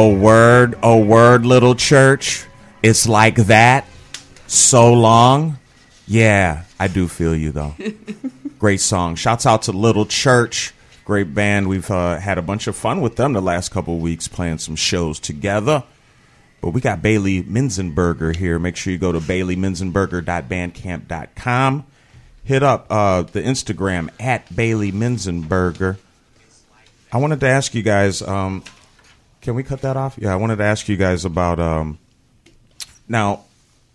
[0.00, 2.46] Oh word, oh word, little church.
[2.84, 3.84] It's like that.
[4.46, 5.58] So long.
[6.06, 7.74] Yeah, I do feel you though.
[8.60, 9.16] Great song.
[9.16, 10.72] Shouts out to Little Church.
[11.04, 11.68] Great band.
[11.68, 14.58] We've uh, had a bunch of fun with them the last couple of weeks playing
[14.58, 15.82] some shows together.
[16.60, 18.60] But we got Bailey Minzenberger here.
[18.60, 21.86] Make sure you go to baileyminzenberger.bandcamp.com.
[22.44, 25.96] Hit up uh, the Instagram at Bailey Minzenberger.
[27.12, 28.22] I wanted to ask you guys.
[28.22, 28.62] Um,
[29.48, 30.18] can we cut that off?
[30.20, 31.58] Yeah, I wanted to ask you guys about.
[31.58, 31.98] Um,
[33.08, 33.44] now,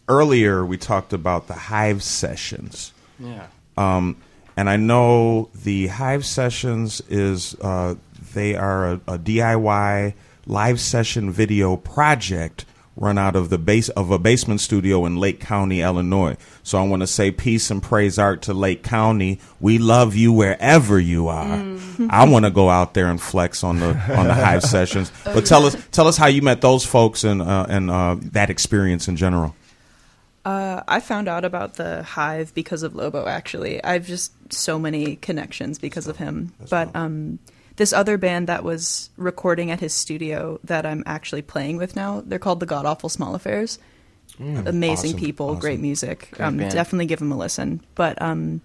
[0.10, 2.91] earlier we talked about the Hive sessions.
[3.20, 3.45] Yeah.
[3.78, 4.18] Um,
[4.58, 7.93] and I know the Hive sessions is uh,
[8.34, 10.16] they are a, a DIY
[10.47, 12.66] live session video project
[12.96, 16.38] run out of the base of a basement studio in Lake County, Illinois.
[16.62, 19.39] So I want to say peace and praise art to Lake County.
[19.60, 21.64] We love you wherever you are.
[22.10, 25.12] I want to go out there and flex on the on the Hive sessions.
[25.24, 28.50] But tell us tell us how you met those folks and uh, and uh, that
[28.50, 29.56] experience in general.
[30.46, 33.26] Uh, I found out about the Hive because of Lobo.
[33.26, 36.54] Actually, I've just so many connections because of him.
[36.70, 37.39] but um,
[37.76, 42.22] this other band that was recording at his studio that I'm actually playing with now,
[42.26, 43.80] they're called the God Awful Small Affairs.
[44.40, 44.68] Mm.
[44.68, 45.60] Amazing Awesome, people, awesome.
[45.60, 46.30] great music.
[46.32, 47.82] Great um, definitely give them a listen.
[47.96, 48.62] But um,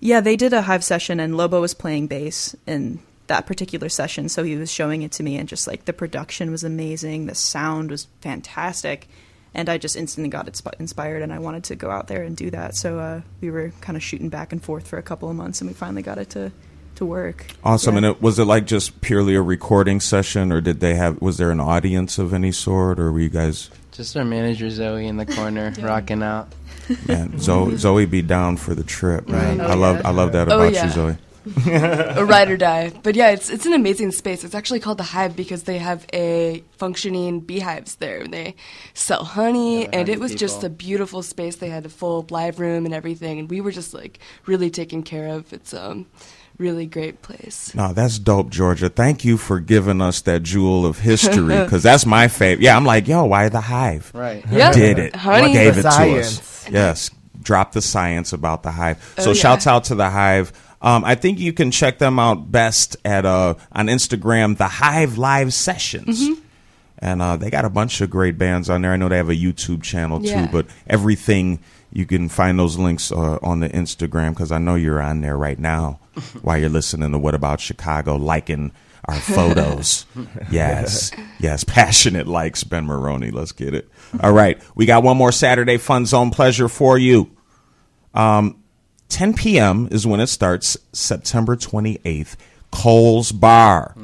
[0.00, 4.28] yeah, they did a Hive session, and Lobo was playing bass in that particular session.
[4.28, 7.34] So he was showing it to me, and just like the production was amazing, the
[7.34, 9.08] sound was fantastic,
[9.54, 12.36] and I just instantly got insp- inspired, and I wanted to go out there and
[12.36, 12.76] do that.
[12.76, 15.60] So uh, we were kind of shooting back and forth for a couple of months,
[15.60, 16.52] and we finally got it to
[16.96, 17.46] to work.
[17.64, 17.94] Awesome.
[17.94, 17.98] Yeah.
[17.98, 21.20] And it, was it like just purely a recording session, or did they have?
[21.20, 23.70] Was there an audience of any sort, or were you guys?
[23.92, 26.48] Just our manager Zoe in the corner rocking out.
[27.08, 29.58] Man, Zoe, Zoe be down for the trip, right?
[29.58, 30.08] Oh, I love, yeah.
[30.08, 30.86] I love that Oh, about yeah.
[30.86, 31.16] you, Zoe.
[31.66, 32.92] a ride or die.
[33.04, 34.42] But yeah, it's it's an amazing space.
[34.42, 38.26] It's actually called the Hive because they have a functioning beehives there.
[38.26, 38.56] They
[38.94, 41.54] sell honey, and it was just a beautiful space.
[41.56, 45.04] They had a full live room and everything, and we were just like really taken
[45.04, 45.52] care of.
[45.52, 46.06] It's um
[46.58, 47.74] really great place.
[47.74, 48.88] No, that's dope, Georgia.
[48.88, 52.62] Thank you for giving us that jewel of history because that's my favorite.
[52.64, 54.10] Yeah, I'm like, yo, why the hive?
[54.14, 54.44] Right.
[54.50, 54.72] Yeah.
[54.72, 55.16] Did it?
[55.16, 55.52] Honey.
[55.52, 55.94] Gave The it to us.
[55.96, 56.68] science.
[56.70, 57.10] Yes,
[57.42, 59.14] drop the science about the hive.
[59.18, 59.34] Oh, so yeah.
[59.34, 60.52] shouts out to the hive.
[60.82, 65.16] Um, I think you can check them out best at uh, on Instagram, the Hive
[65.18, 66.22] Live Sessions.
[66.28, 66.40] Mm-hmm.
[66.98, 68.92] And uh, they got a bunch of great bands on there.
[68.92, 70.46] I know they have a YouTube channel Yeah.
[70.46, 71.60] too, but everything
[71.92, 75.36] you can find those links uh, on the Instagram because I know you're on there
[75.36, 76.00] right now
[76.42, 78.72] while you're listening to What About Chicago, liking
[79.06, 80.06] our photos.
[80.50, 83.30] yes, yes, passionate likes Ben Maroney.
[83.30, 83.88] Let's get it.
[84.20, 87.30] All right, we got one more Saturday Fun Zone pleasure for you.
[88.14, 88.62] Um,
[89.08, 89.88] 10 p.m.
[89.90, 92.36] is when it starts, September 28th.
[92.72, 93.94] Cole's Bar.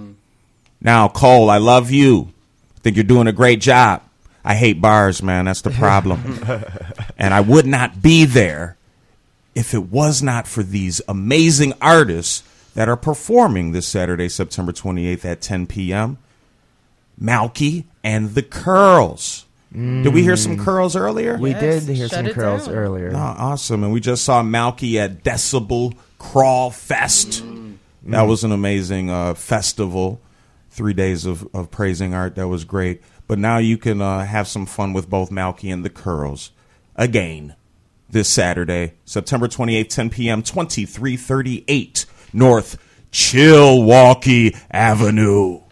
[0.80, 2.32] Now, Cole, I love you.
[2.76, 4.02] I think you're doing a great job.
[4.44, 5.44] I hate bars, man.
[5.44, 6.38] That's the problem.
[7.18, 8.76] and I would not be there
[9.54, 12.42] if it was not for these amazing artists
[12.74, 16.18] that are performing this Saturday, September 28th at 10 p.m.
[17.20, 19.44] Malky and the Curls.
[19.72, 20.64] Did we hear some mm.
[20.64, 21.38] curls earlier?
[21.38, 22.74] We Yes, did hear shut some curls down.
[22.74, 23.10] earlier.
[23.14, 23.82] Oh, awesome.
[23.82, 27.42] And we just saw Malky at Decibel Crawl Fest.
[27.42, 27.76] Mm.
[28.02, 30.20] That was an amazing uh, festival.
[30.70, 32.34] Three days of, of praising art.
[32.34, 33.00] That was great.
[33.32, 36.50] But now you can uh, have some fun with both Malky and the Curls
[36.96, 37.56] again
[38.06, 42.04] this Saturday, September 28th, 10 p.m., 2338
[42.34, 42.76] North
[43.32, 45.62] Milwaukee Avenue.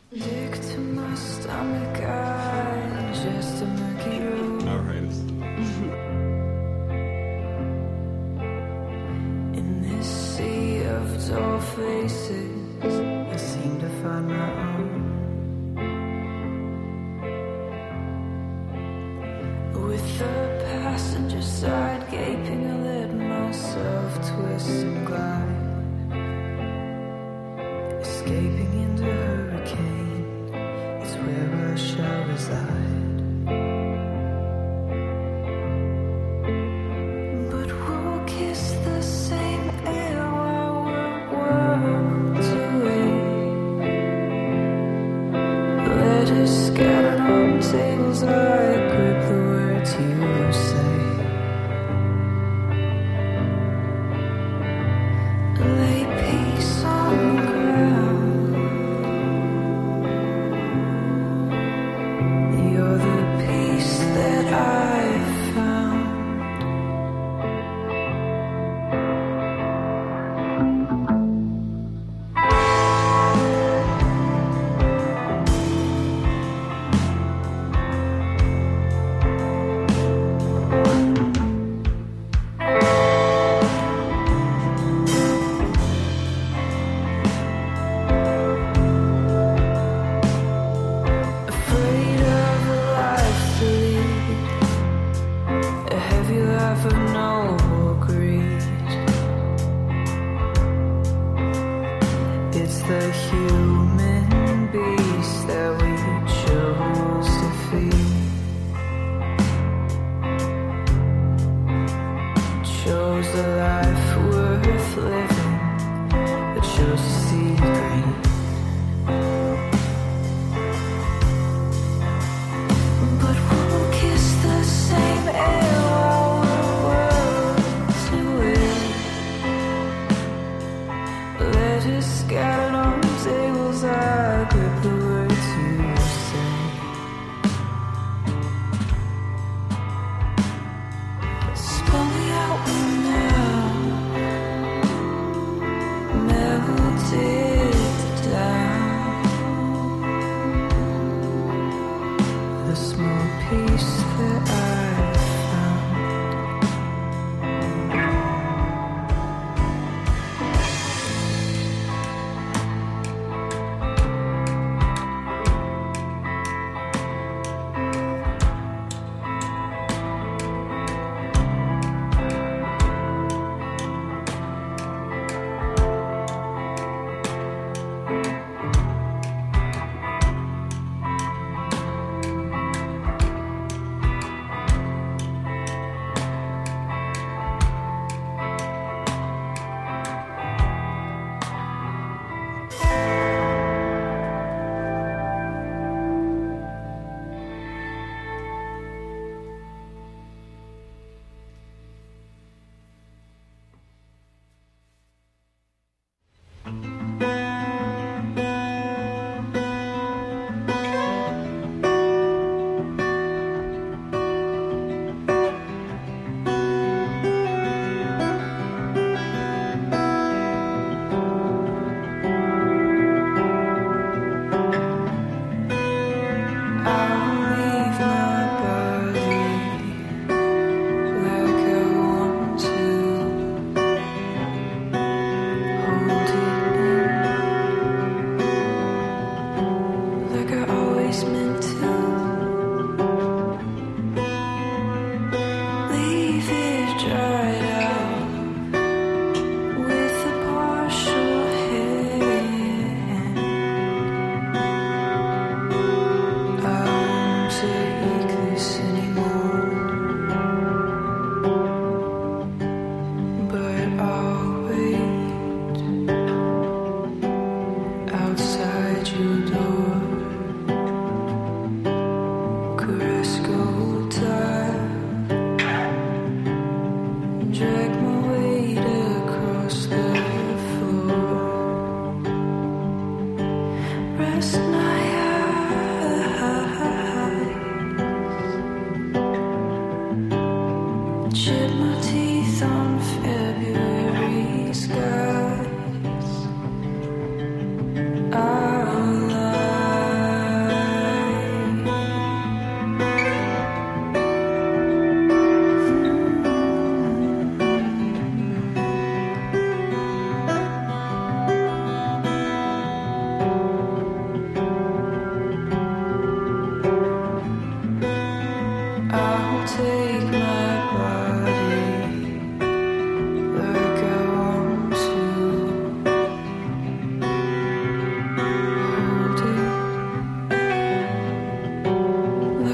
[19.91, 20.25] With the
[20.67, 25.67] passenger side gaping, I let myself twist and glide.
[28.01, 30.55] Escaping into hurricane
[31.03, 33.19] is where I shall reside.
[37.51, 38.21] But we'll
[46.47, 48.23] scattered on tables,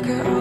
[0.06, 0.35] girl.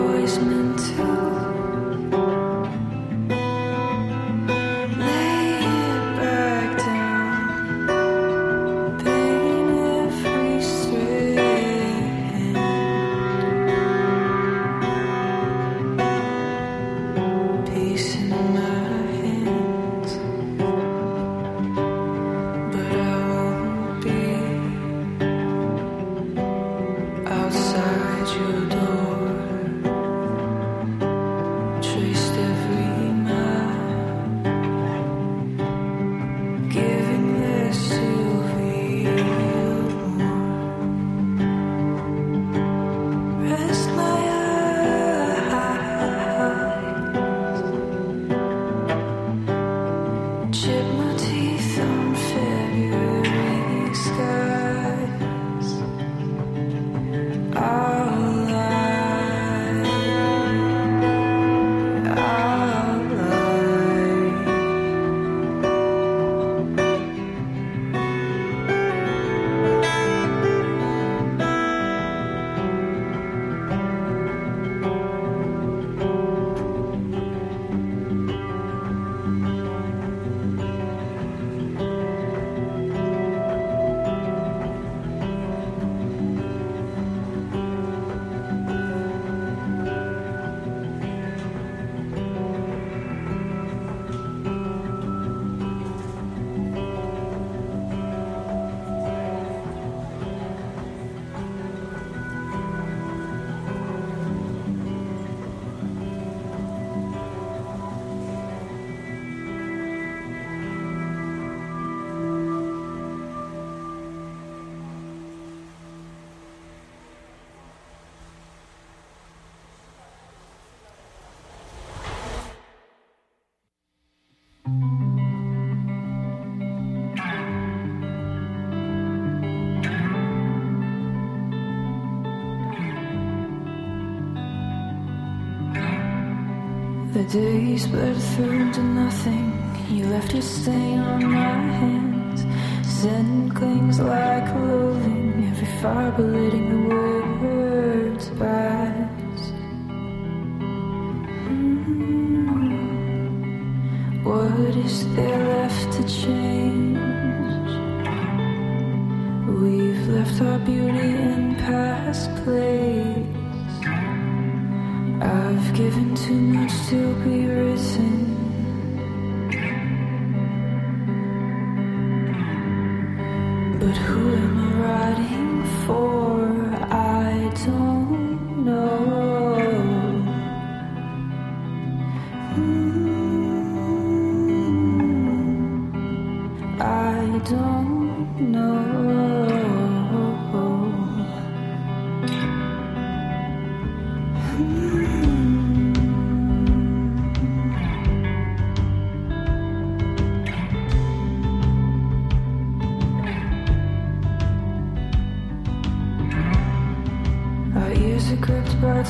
[137.32, 139.52] Days bled through to nothing.
[139.90, 142.42] You left a stain on my hands.
[142.88, 145.48] Sin clings like loathing.
[145.52, 146.85] Every fiber letting the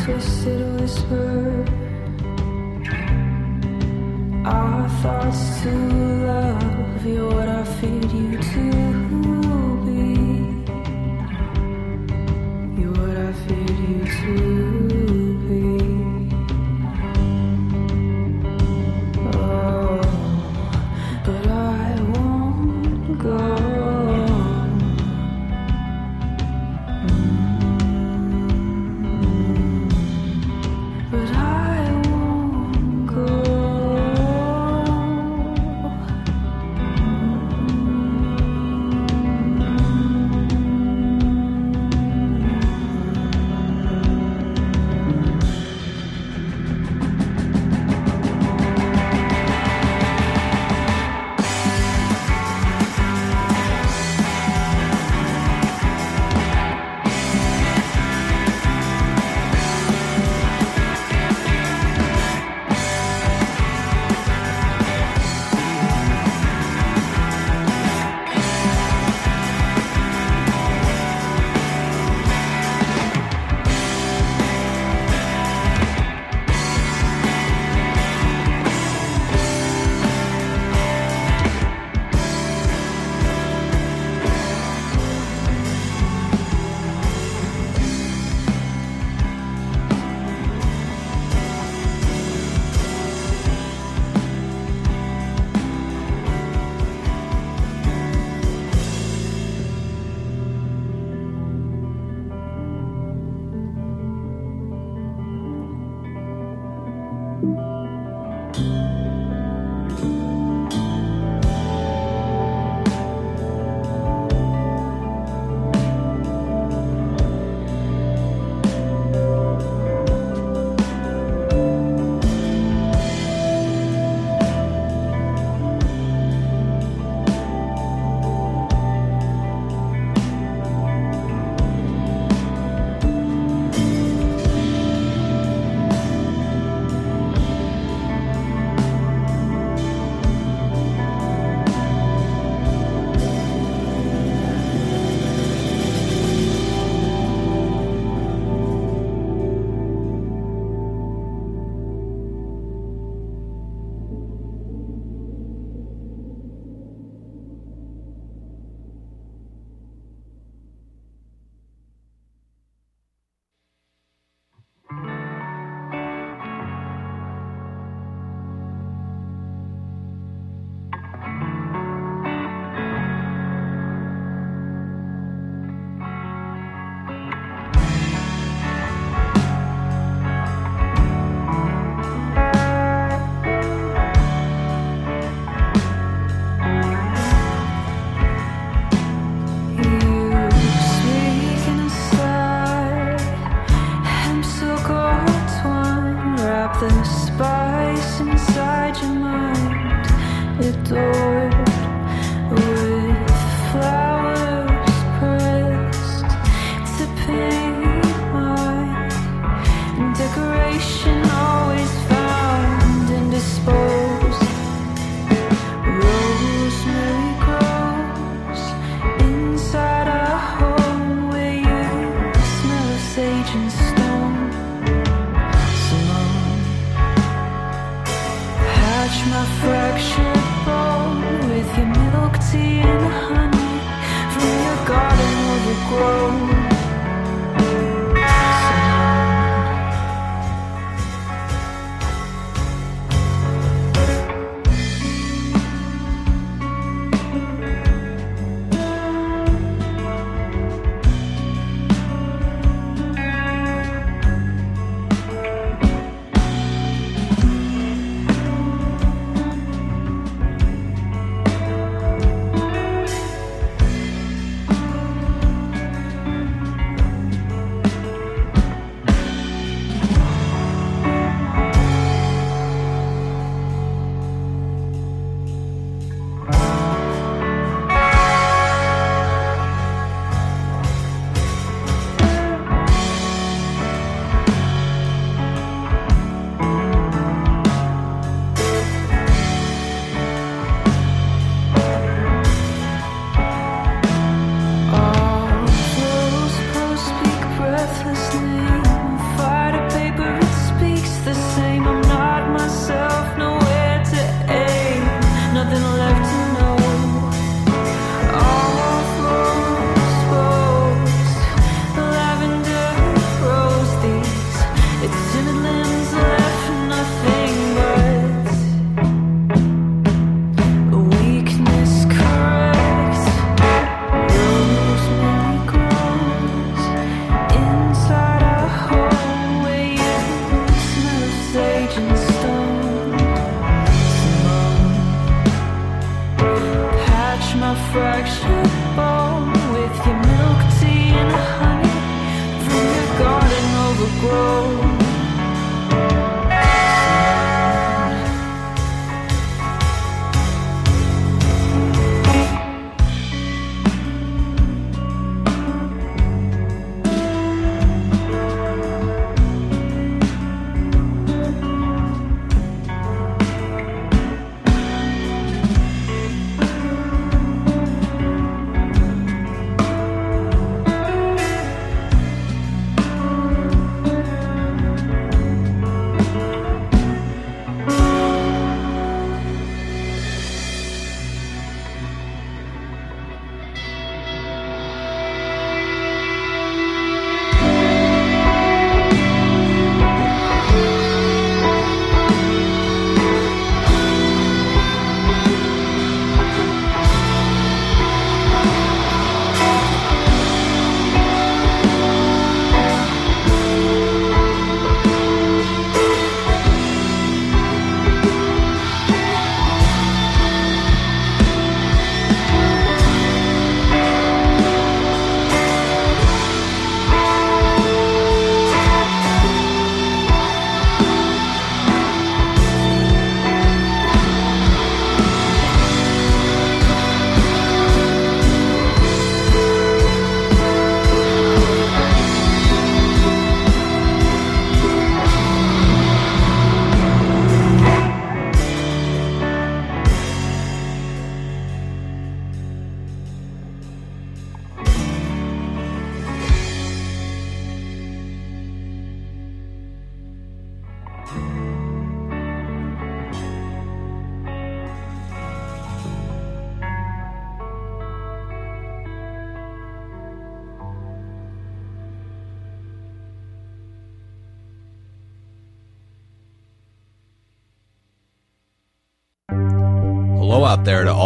[0.05, 1.65] twisted whisper.
[4.45, 7.94] Our thoughts to love, you're what I feed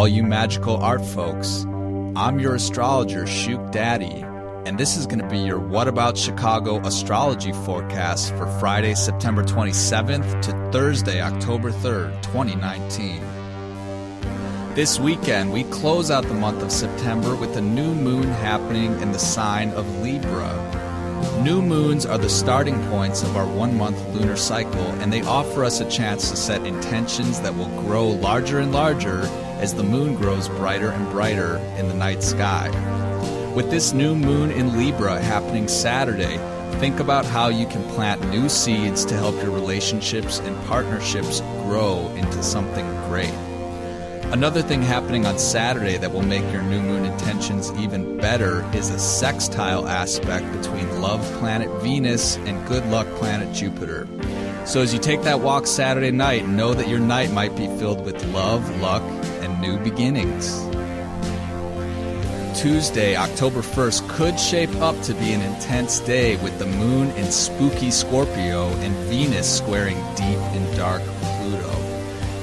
[0.09, 1.65] you magical art folks.
[2.15, 4.23] I'm your astrologer, Shook Daddy,
[4.65, 9.43] and this is going to be your What About Chicago astrology forecast for Friday, September
[9.43, 13.21] 27th to Thursday, October 3rd, 2019.
[14.73, 19.11] This weekend, we close out the month of September with a new moon happening in
[19.11, 20.55] the sign of Libra.
[21.43, 25.63] New moons are the starting points of our one month lunar cycle, and they offer
[25.63, 29.29] us a chance to set intentions that will grow larger and larger
[29.59, 32.69] as the moon grows brighter and brighter in the night sky.
[33.55, 36.37] With this new moon in Libra happening Saturday,
[36.79, 42.07] think about how you can plant new seeds to help your relationships and partnerships grow
[42.15, 43.33] into something great.
[44.31, 48.91] Another thing happening on Saturday that will make your new moon intentions even better is
[48.91, 54.07] a sextile aspect between love planet Venus and good luck planet Jupiter.
[54.65, 58.05] So as you take that walk Saturday night, know that your night might be filled
[58.05, 59.01] with love, luck,
[59.59, 60.65] new beginnings.
[62.59, 67.31] Tuesday, October 1st, could shape up to be an intense day with the moon in
[67.31, 71.71] spooky Scorpio and Venus squaring deep and dark Pluto.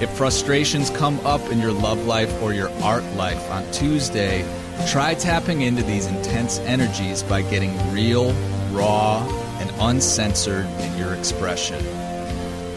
[0.01, 4.43] If frustrations come up in your love life or your art life on Tuesday,
[4.89, 8.33] try tapping into these intense energies by getting real,
[8.73, 9.27] raw,
[9.61, 11.85] and uncensored in your expression.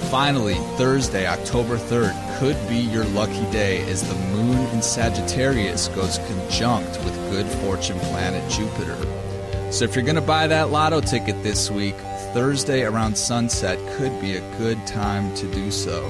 [0.10, 6.18] Finally, Thursday, October 3rd, could be your lucky day as the moon in Sagittarius goes
[6.18, 8.98] conjunct with good fortune planet Jupiter.
[9.72, 11.94] So if you're going to buy that lotto ticket this week,
[12.34, 16.10] Thursday around sunset could be a good time to do so.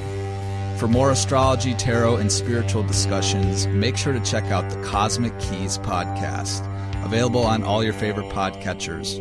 [0.78, 5.78] For more astrology, tarot, and spiritual discussions, make sure to check out the Cosmic Keys
[5.78, 6.66] podcast,
[7.04, 9.20] available on all your favorite podcatchers.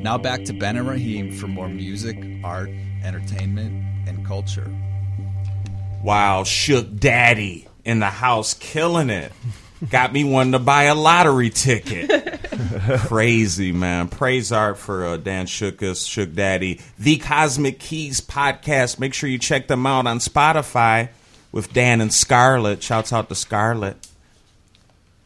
[0.00, 2.70] Now back to Ben and Raheem for more music, art,
[3.02, 4.70] entertainment, and culture.
[6.02, 9.32] Wow, Shook Daddy in the house killing it.
[9.90, 12.40] Got me wanting to buy a lottery ticket.
[13.00, 14.08] Crazy, man.
[14.08, 16.80] Praise art for uh, Dan Shookus, Shook Daddy.
[16.98, 19.00] The Cosmic Keys podcast.
[19.00, 21.08] Make sure you check them out on Spotify
[21.50, 22.82] with Dan and Scarlett.
[22.82, 23.96] Shouts out to Scarlett.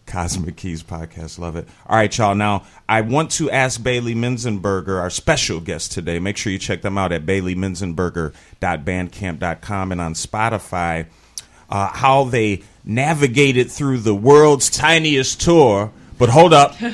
[0.07, 1.39] Cosmic Keys podcast.
[1.39, 1.69] Love it.
[1.87, 2.35] All right, y'all.
[2.35, 6.19] Now, I want to ask Bailey Minzenberger, our special guest today.
[6.19, 11.07] Make sure you check them out at baileyminzenberger.bandcamp.com and on Spotify,
[11.69, 15.93] uh, how they navigated through the world's tiniest tour.
[16.19, 16.77] But hold up.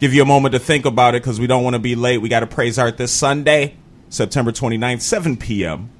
[0.00, 2.18] Give you a moment to think about it because we don't want to be late.
[2.18, 3.76] We got to praise art this Sunday,
[4.10, 5.90] September 29th, 7 p.m.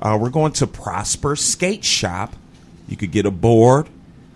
[0.00, 2.34] Uh, we're going to Prosper Skate Shop.
[2.88, 3.88] You could get a board,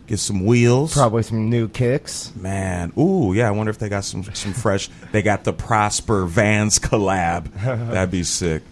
[0.07, 0.95] get some wheels.
[0.95, 2.35] Probably some new kicks.
[2.37, 3.49] Man, ooh, yeah.
[3.49, 4.89] I wonder if they got some some fresh.
[5.13, 7.53] They got the Prosper Vans collab.
[7.63, 8.63] That'd be sick.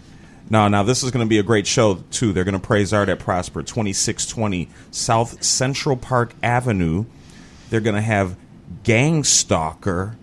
[0.49, 2.33] No, now this is going to be a great show too.
[2.33, 7.05] They're going to praise art at Prosper, twenty six twenty South Central Park Avenue.
[7.69, 8.35] They're going to have
[8.83, 10.15] Gang Stalker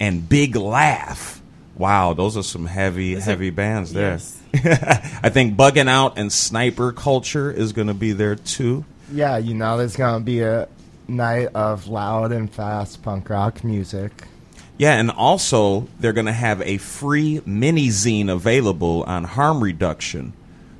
[0.00, 1.40] and Big Laugh.
[1.76, 4.18] Wow, those are some heavy, heavy bands there.
[4.54, 8.84] I think Bugging Out and Sniper Culture is going to be there too.
[9.12, 10.68] Yeah, you know, there's gonna be a
[11.08, 14.24] night of loud and fast punk rock music.
[14.78, 20.32] Yeah, and also they're going to have a free mini zine available on harm reduction.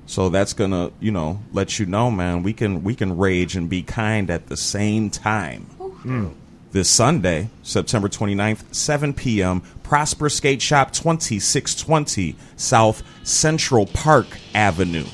[0.06, 3.56] So that's going to, you know, let you know, man, we can we can rage
[3.56, 5.62] and be kind at the same time.
[5.64, 6.28] Hmm.
[6.70, 15.06] This Sunday, September 29th, 7 p.m., Prosper Skate Shop 2620 South Central Park Avenue.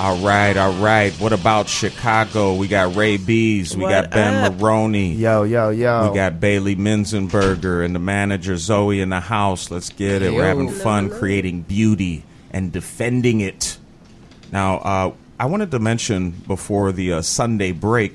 [0.00, 1.12] All right, all right.
[1.20, 2.54] What about Chicago?
[2.54, 3.76] We got Ray Bees.
[3.76, 4.54] We got Ben up?
[4.54, 5.12] Maroney.
[5.12, 6.08] Yo, yo, yo.
[6.08, 9.70] We got Bailey Minzenberger and the manager Zoe in the house.
[9.70, 10.32] Let's get it.
[10.32, 13.76] We're having fun creating beauty and defending it.
[14.50, 18.14] Now, uh, I wanted to mention before the uh, Sunday break,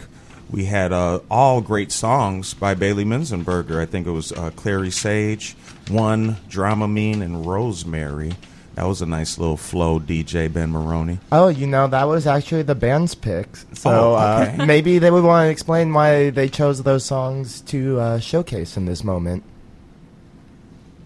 [0.49, 3.80] we had uh, all great songs by Bailey Minzenberger.
[3.80, 5.56] I think it was uh, Clary Sage,
[5.90, 8.34] One, Dramamine, and Rosemary.
[8.76, 11.19] That was a nice little flow, DJ Ben Maroney.
[11.31, 13.47] Oh, you know, that was actually the band's pick.
[13.73, 14.56] So Oh, okay.
[14.61, 18.76] uh, maybe they would want to explain why they chose those songs to uh, showcase
[18.76, 19.43] in this moment.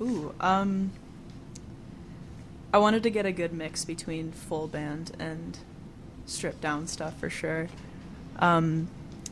[0.02, 0.92] Ooh, um,
[2.74, 5.58] I wanted to get a good mix between full band and
[6.26, 7.68] stripped down stuff for sure.
[8.40, 8.88] Um,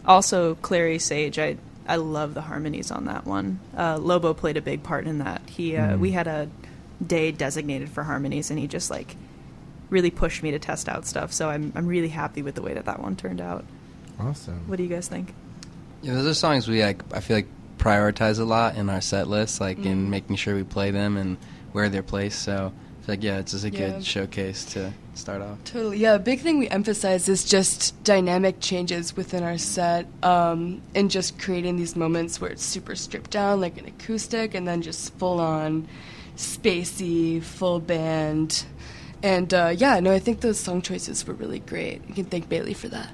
[0.05, 1.57] also, Clary Sage, I
[1.88, 3.59] I love the harmonies on that one.
[3.76, 5.41] Uh, Lobo played a big part in that.
[5.49, 5.99] He uh, Mm.
[5.99, 6.49] we had a
[7.06, 9.15] day designated for harmonies, and he just like
[9.90, 11.32] really pushed me to test out stuff.
[11.34, 13.65] So I'm I'm really happy with the way that that one turned out.
[14.19, 14.68] Awesome.
[14.68, 15.34] What do you guys think?
[16.02, 17.02] Yeah, those are songs we like.
[17.14, 17.48] I feel like
[17.78, 20.10] prioritize a lot in our set list, like in Mm.
[20.10, 21.38] making sure we play them and
[21.72, 22.41] where they're placed.
[22.41, 23.91] So I feel like yeah, it's just a Yeah.
[23.91, 25.57] good showcase to start off.
[25.65, 25.98] Totally.
[25.99, 31.10] Yeah, a big thing we emphasize is just dynamic changes within our set um, and
[31.10, 35.14] just creating these moments where it's super stripped down, like an acoustic, and then just
[35.18, 35.88] full on
[36.38, 38.64] spacey, full band.
[39.23, 42.07] And uh, yeah, no, I think those song choices were really great.
[42.07, 43.09] You can thank Bailey for that.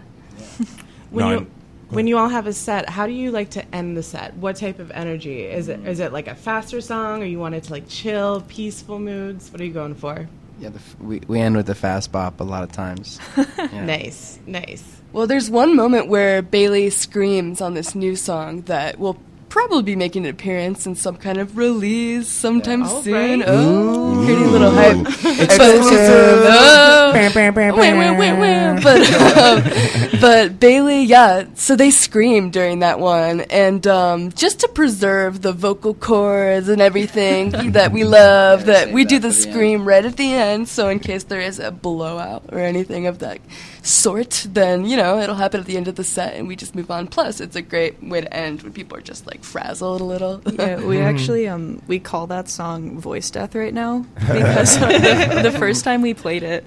[1.09, 1.47] When No, you
[1.89, 4.35] when you all have a set, how do you like to end the set?
[4.37, 5.79] What type of energy is it?
[5.87, 9.51] Is it like a faster song, or you want it to like chill, peaceful moods?
[9.51, 10.27] What are you going for?
[10.59, 13.19] Yeah, the f- we we end with the fast bop a lot of times.
[13.57, 13.85] Yeah.
[13.85, 15.01] Nice, nice.
[15.13, 19.17] Well, there's one moment where Bailey screams on this new song that will
[19.53, 23.39] probably be making an appearance in some kind of release sometime Oh, soon.
[23.41, 23.43] right.
[23.47, 24.97] Oh, creating a little hype.
[25.41, 26.39] Exclusive.
[26.49, 27.11] Oh.
[28.83, 31.45] But, um, but Bailey, yeah.
[31.55, 36.81] So they screamed during that one, and um, just to preserve the vocal cords and
[36.81, 39.53] everything that we love, Yeah, that we do the for the end.
[39.53, 40.67] scream right at the end.
[40.67, 43.39] So in case there is a blowout or anything of that
[43.83, 46.73] sort, then you know it'll happen at the end of the set, and we just
[46.73, 47.07] move on.
[47.07, 50.41] Plus, it's a great way to end when people are just like frazzled a little.
[50.51, 55.51] Yeah, we actually um we call that song voice death right now because the, the
[55.51, 56.65] first time we played it,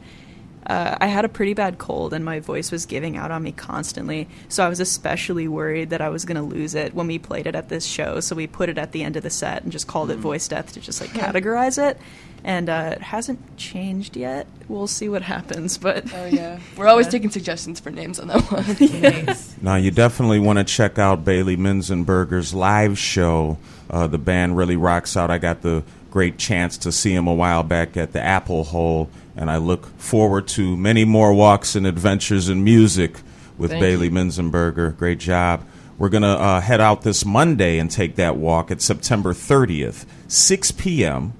[0.66, 3.52] uh, I had a pretty bad cold and my voice was giving out on me
[3.52, 4.28] constantly.
[4.48, 7.46] So I was especially worried that I was going to lose it when we played
[7.46, 8.20] it at this show.
[8.20, 10.48] So we put it at the end of the set and just called it voice
[10.48, 11.98] death to just like categorize it.
[12.46, 14.46] And uh, it hasn't changed yet.
[14.68, 17.10] We'll see what happens, but Oh yeah, we're always Yeah.
[17.10, 18.64] taking suggestions for names on that one.
[19.26, 19.54] Nice.
[19.60, 23.58] Now you definitely want to check out Bailey Minzenberger's live show.
[23.90, 25.28] Uh, the band really rocks out.
[25.30, 25.82] I got the
[26.12, 29.86] great chance to see him a while back at the Apple Hole, and I look
[29.98, 33.18] forward to many more walks and adventures in music
[33.58, 34.12] with Thank Bailey you.
[34.12, 34.96] Minzenberger.
[34.96, 35.64] Great job.
[35.98, 38.70] We're gonna uh, head out this Monday and take that walk.
[38.70, 41.32] It's September 30th, 6 p.m.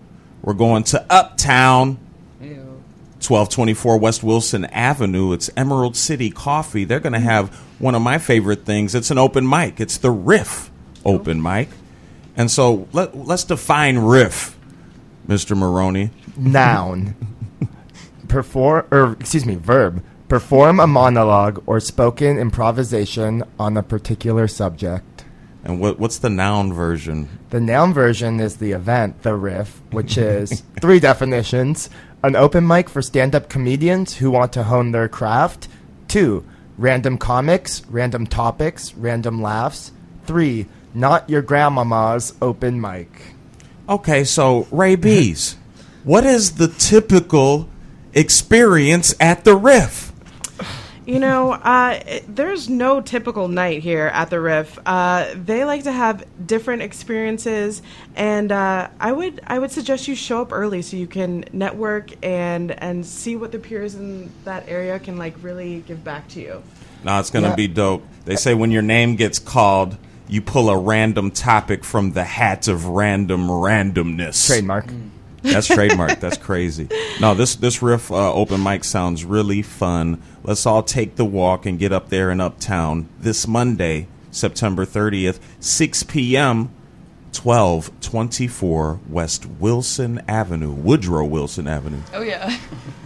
[0.47, 1.99] We're going to Uptown.
[2.39, 5.33] 1224 West Wilson Avenue.
[5.33, 6.85] It's Emerald City Coffee.
[6.85, 8.95] They're going to have one of my favorite things.
[8.95, 9.81] It's an open mic.
[9.81, 10.71] It's the Riff
[11.05, 11.51] open oh.
[11.51, 11.69] mic.
[12.37, 14.57] And so let, let's define Riff,
[15.27, 15.57] Mr.
[15.57, 16.11] Maroney.
[16.37, 17.17] Noun.
[18.29, 20.05] Perform, or excuse me, verb.
[20.29, 25.16] Perform a monologue or spoken improvisation on a particular subject.
[25.67, 27.29] And what, what's the noun version?
[27.51, 31.91] The noun version is the event, the riff, which is three definitions
[32.23, 35.69] an open mic for stand up comedians who want to hone their craft,
[36.07, 36.45] two,
[36.79, 39.91] random comics, random topics, random laughs,
[40.25, 43.11] three, not your grandmama's open mic.
[43.89, 45.57] Okay, so Ray B's,
[46.05, 47.69] what is the typical
[48.15, 50.06] experience at the Riff?
[51.07, 54.77] You know, uh, it- there's no typical night here at the Riff.
[54.85, 57.81] Uh, they like to have different experiences,
[58.17, 62.11] and uh, I would I would suggest you show up early so you can network
[62.25, 66.41] and and see what the peers in that area can like really give back to
[66.41, 66.63] you.
[67.05, 67.55] No, it's going to Yeah.
[67.57, 68.03] be dope.
[68.25, 69.97] They say when your name gets called,
[70.27, 74.45] you pull a random topic from the hat of random randomness.
[74.45, 74.87] Trademark.
[75.53, 76.21] That's trademark.
[76.21, 76.89] That's crazy.
[77.21, 80.23] No, this this riff uh, open mic sounds really fun.
[80.43, 85.39] Let's all take the walk and get up there in Uptown this Monday, September 30th,
[85.61, 86.71] 6 p.m.
[87.43, 92.01] 1224 West Wilson Avenue, Woodrow Wilson Avenue.
[92.15, 92.57] oh yeah.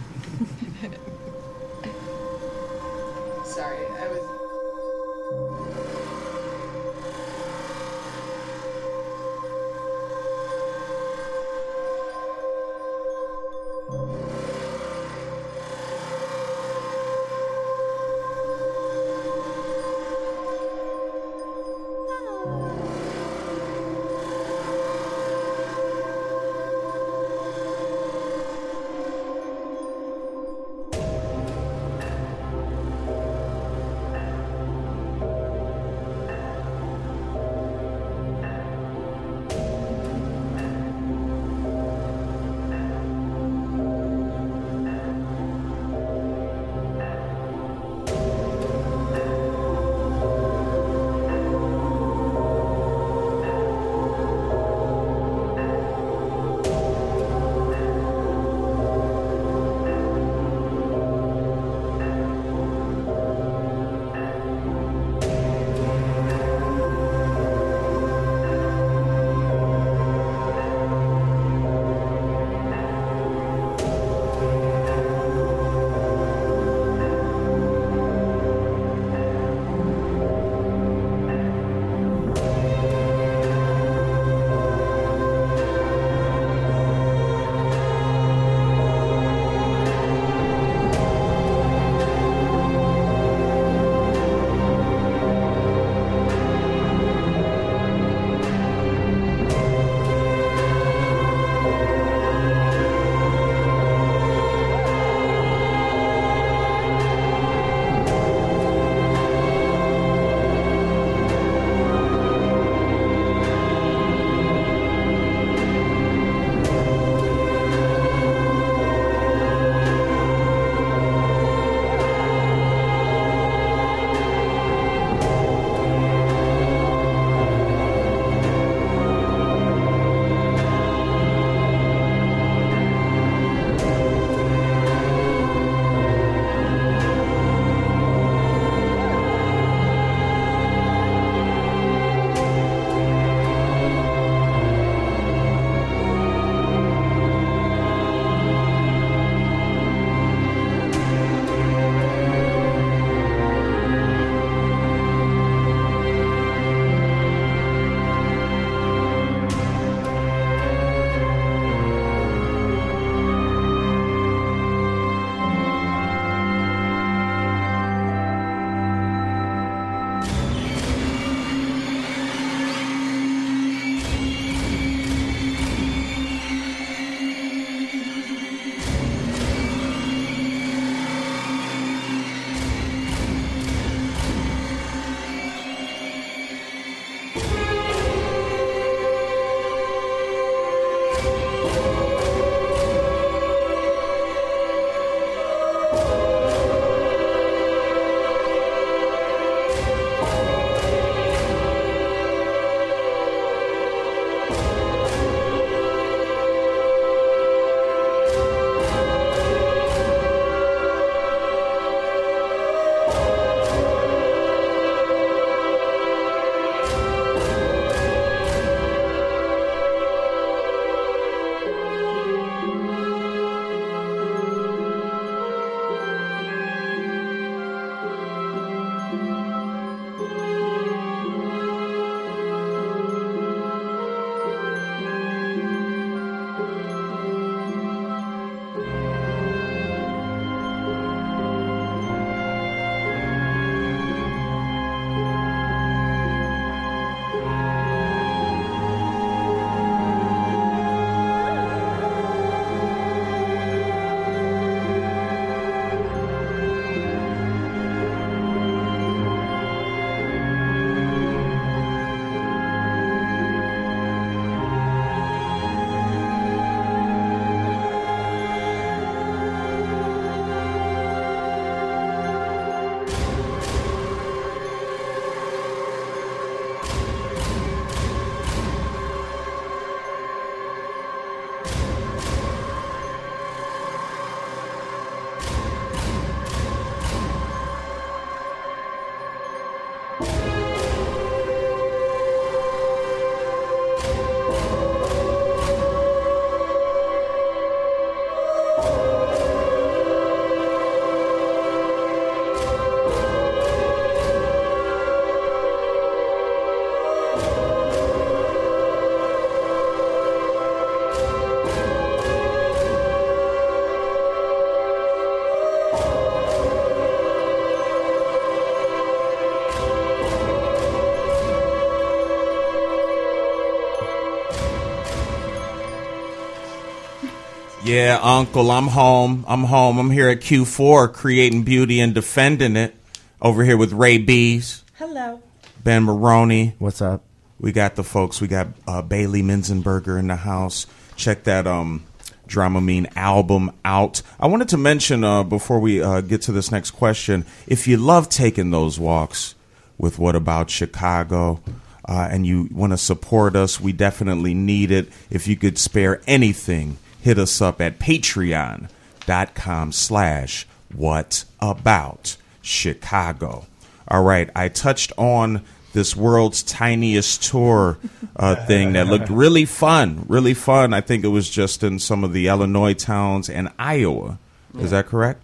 [327.91, 329.43] Yeah, Uncle, I'm home.
[329.49, 329.99] I'm home.
[329.99, 332.95] I'm here at Q4 creating beauty and defending it.
[333.41, 335.41] Over here with Ray Bees, Hello.
[335.83, 336.73] Ben Maroney.
[336.79, 337.25] What's up?
[337.59, 338.39] We got the folks.
[338.39, 340.87] We got uh, Bailey Minzenberger in the house.
[341.17, 342.05] Check that um,
[342.47, 344.21] Dramamine album out.
[344.39, 347.97] I wanted to mention uh, before we uh, get to this next question if you
[347.97, 349.53] love taking those walks
[349.97, 351.61] with What About Chicago
[352.07, 355.09] uh, and you want to support us, we definitely need it.
[355.29, 363.65] If you could spare anything, hit us up at patreon.com slash what about Chicago.
[364.07, 367.97] All right, I touched on this world's tiniest tour
[368.35, 370.93] uh, thing that looked really fun, really fun.
[370.93, 374.37] I think it was just in some of the Illinois towns and Iowa.
[374.79, 375.41] Is that correct?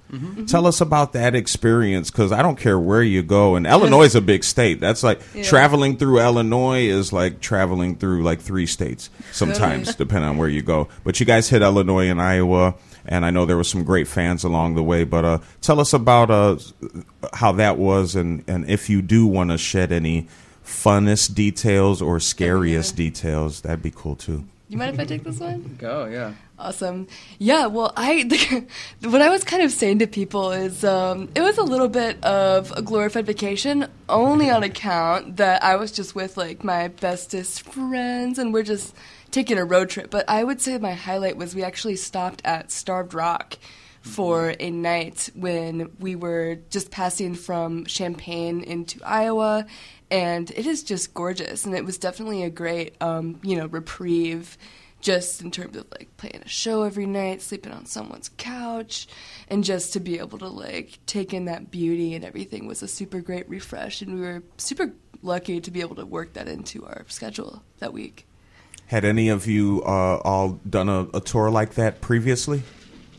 [0.48, 4.16] Tell us about that experience because I don't care where you go, and Illinois is
[4.16, 4.80] a big state.
[4.80, 5.44] That's like Yeah.
[5.44, 10.62] traveling through Illinois is like traveling through like three states sometimes, depending on where you
[10.62, 10.88] go.
[11.04, 12.76] But you guys hit Illinois and Iowa,
[13.06, 15.04] and I know there were some great fans along the way.
[15.04, 16.56] But uh, tell us about uh,
[17.34, 20.28] how that was, and and if you do want to shed any
[20.66, 24.46] funnest details or scariest details, that'd be cool too.
[24.70, 25.76] You mind if I take this one?
[25.80, 26.34] Go, yeah.
[26.60, 27.08] Awesome.
[27.38, 28.24] Yeah, well, I
[29.04, 32.24] what I was kind of saying to people is um, it was a little bit
[32.24, 37.62] of a glorified vacation, only on account that I was just with like my bestest
[37.62, 38.96] friends and we're just
[39.30, 40.10] taking a road trip.
[40.10, 43.60] But I would say my highlight was we actually stopped at Starved Rock
[44.02, 49.68] for a night when we were just passing from Champaign into Iowa,
[50.10, 51.66] and it is just gorgeous.
[51.66, 54.58] And it was definitely a great, um, you know, reprieve
[55.00, 59.08] just in terms of like playing a show every night, sleeping on someone's couch,
[59.48, 62.88] and just to be able to like take in that beauty and everything was a
[62.88, 64.02] super great refresh.
[64.02, 67.94] And we were super lucky to be able to work that into our schedule that
[67.94, 68.26] week.
[68.88, 72.64] Had any of you uh, all done a, a tour like that previously?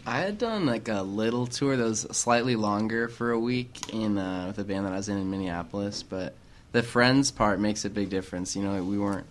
[0.07, 4.17] I had done like a little tour that was slightly longer for a week in
[4.17, 6.35] uh, with a band that I was in in Minneapolis, but
[6.73, 8.57] the friends part makes a big difference.
[8.57, 9.27] You know, we weren't.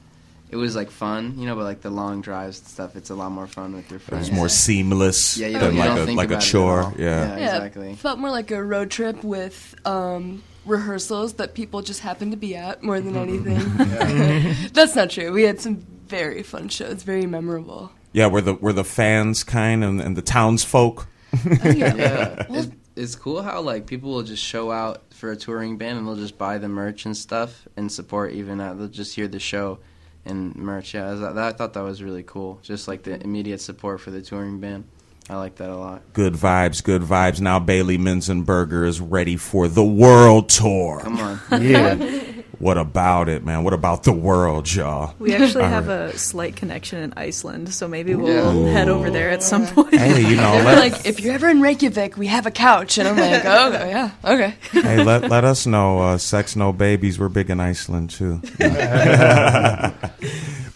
[0.50, 3.16] It was like fun, you know, but like the long drives and stuff, it's a
[3.16, 4.30] lot more fun with your It friends.
[4.30, 6.44] was more seamless Yeah, you than don't, you like don't a think like a about
[6.44, 6.82] it at chore.
[6.84, 6.94] all.
[6.98, 7.38] Yeah.
[7.38, 7.96] yeah, exactly.
[7.96, 12.56] Felt more like a road trip with um, rehearsals that people just happened to be
[12.56, 13.58] at more than anything.
[14.74, 15.34] That's not true.
[15.34, 17.92] We had some very fun shows, very memorable.
[18.14, 21.08] Yeah, we're the we're the fans kind and, and the townsfolk.
[21.44, 25.98] yeah, it's, it's cool how like people will just show out for a touring band
[25.98, 28.32] and they'll just buy the merch and stuff and support.
[28.32, 29.80] Even uh, they'll just hear the show
[30.28, 30.94] and merch.
[30.94, 32.60] Yeah, that, that, I thought that was really cool.
[32.62, 34.86] Just like the immediate support for the touring band.
[35.30, 36.02] I like that a lot.
[36.14, 37.42] Good vibes, good vibes.
[37.42, 41.00] Now Bailey Minzenberger is ready for the world tour.
[41.02, 41.40] Come on.
[41.62, 42.24] Yeah.
[42.60, 43.64] What about it, man?
[43.64, 45.14] What about the world, y'all?
[45.20, 46.16] We actually All have right.
[46.16, 49.94] a slight connection in Iceland, so maybe we'll head over there at some point.
[49.94, 52.98] Hey, you know, let, like, if you're ever in Reykjavik, we have a couch.
[52.98, 54.56] And I'm like, oh, okay, yeah, okay.
[54.72, 56.00] hey, let let us know.
[56.00, 57.20] Uh, Sex no babies.
[57.20, 58.42] We're big in Iceland too.
[58.58, 59.94] but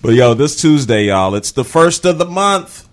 [0.04, 2.88] yo, this Tuesday, y'all, it's the first of the month,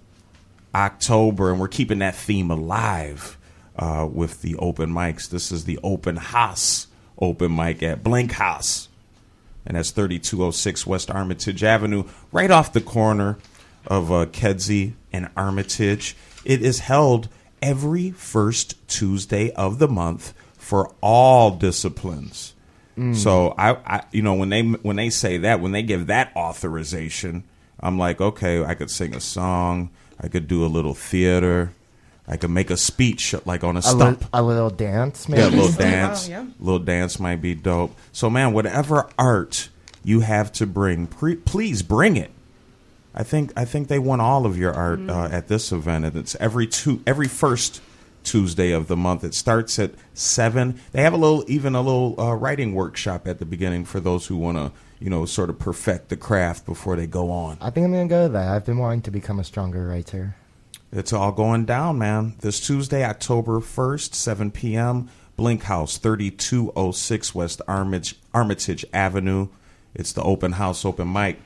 [0.74, 3.36] October, and we're keeping that theme alive
[3.76, 5.28] uh, with the open mics.
[5.28, 6.87] This is the open house
[7.20, 8.88] open mic at Blink House,
[9.66, 13.38] and that's 3206 West Armitage Avenue, right off the corner
[13.86, 16.16] of uh, Kedzie and Armitage.
[16.44, 17.28] It is held
[17.60, 22.54] every first Tuesday of the month for all disciplines.
[23.14, 26.32] So I, I, you know, when they when they say that, when they give that
[26.34, 27.44] authorization,
[27.78, 29.90] I'm like, okay, I could sing a song,
[30.20, 31.72] I could do a little theater,
[32.28, 34.20] I could make a speech like on a A, stump.
[34.20, 35.40] li- a little dance, maybe.
[35.42, 36.28] Yeah, a little Oh, wow, dance.
[36.28, 36.44] yeah.
[36.60, 37.96] little dance might be dope.
[38.12, 39.70] So, man, whatever art
[40.04, 42.30] you have to bring, pre- please bring it.
[43.14, 45.10] I think I think they want all of your art Mm-hmm.
[45.10, 47.80] uh, at this event, and it's every two every first
[48.24, 49.24] Tuesday of the month.
[49.24, 50.78] It starts at seven.
[50.92, 54.26] They have a little even a little uh, writing workshop at the beginning for those
[54.26, 57.56] who want to you know sort of perfect the craft before they go on.
[57.60, 58.48] I think I'm gonna go to that.
[58.48, 60.36] I've been wanting to become a stronger writer.
[60.90, 62.34] It's all going down, man.
[62.40, 69.48] This Tuesday, October 1st, 7 p.m., Blink House, 3206 West Armitage, Armitage Avenue.
[69.94, 71.40] It's the open house, open mic.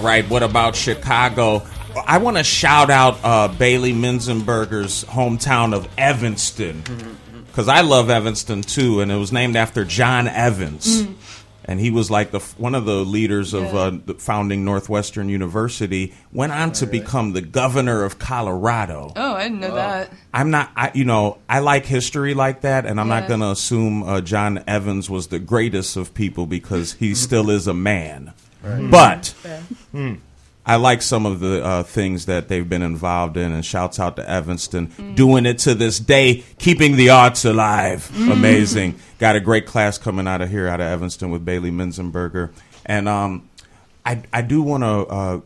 [0.00, 1.62] All right, what about Chicago?
[2.06, 6.82] I want to shout out uh, Bailey Minzenberger's hometown of Evanston
[7.46, 11.02] because I love Evanston too, and it was named after John Evans.
[11.02, 11.14] Mm.
[11.66, 16.14] And he was like the one of the leaders of uh, founding Northwestern University.
[16.32, 19.12] Went on to become the governor of Colorado.
[19.14, 20.10] Oh, I didn't know that.
[20.32, 23.50] I'm not, I, you know, I like history like that, and I'm not going to
[23.50, 28.32] assume uh, John Evans was the greatest of people because he still is a man.
[28.62, 28.90] Right.
[28.90, 29.62] But Fair.
[30.66, 34.16] I like some of the uh, things that they've been involved in, and shouts out
[34.16, 38.10] to Evanston doing it to this day, keeping the arts alive.
[38.12, 38.32] Mm.
[38.32, 39.00] Amazing.
[39.18, 42.50] Got a great class coming out of here, out of Evanston, with Bailey Minzenberger,
[42.86, 43.48] and um,
[44.04, 45.06] I I do want to.
[45.06, 45.40] Uh,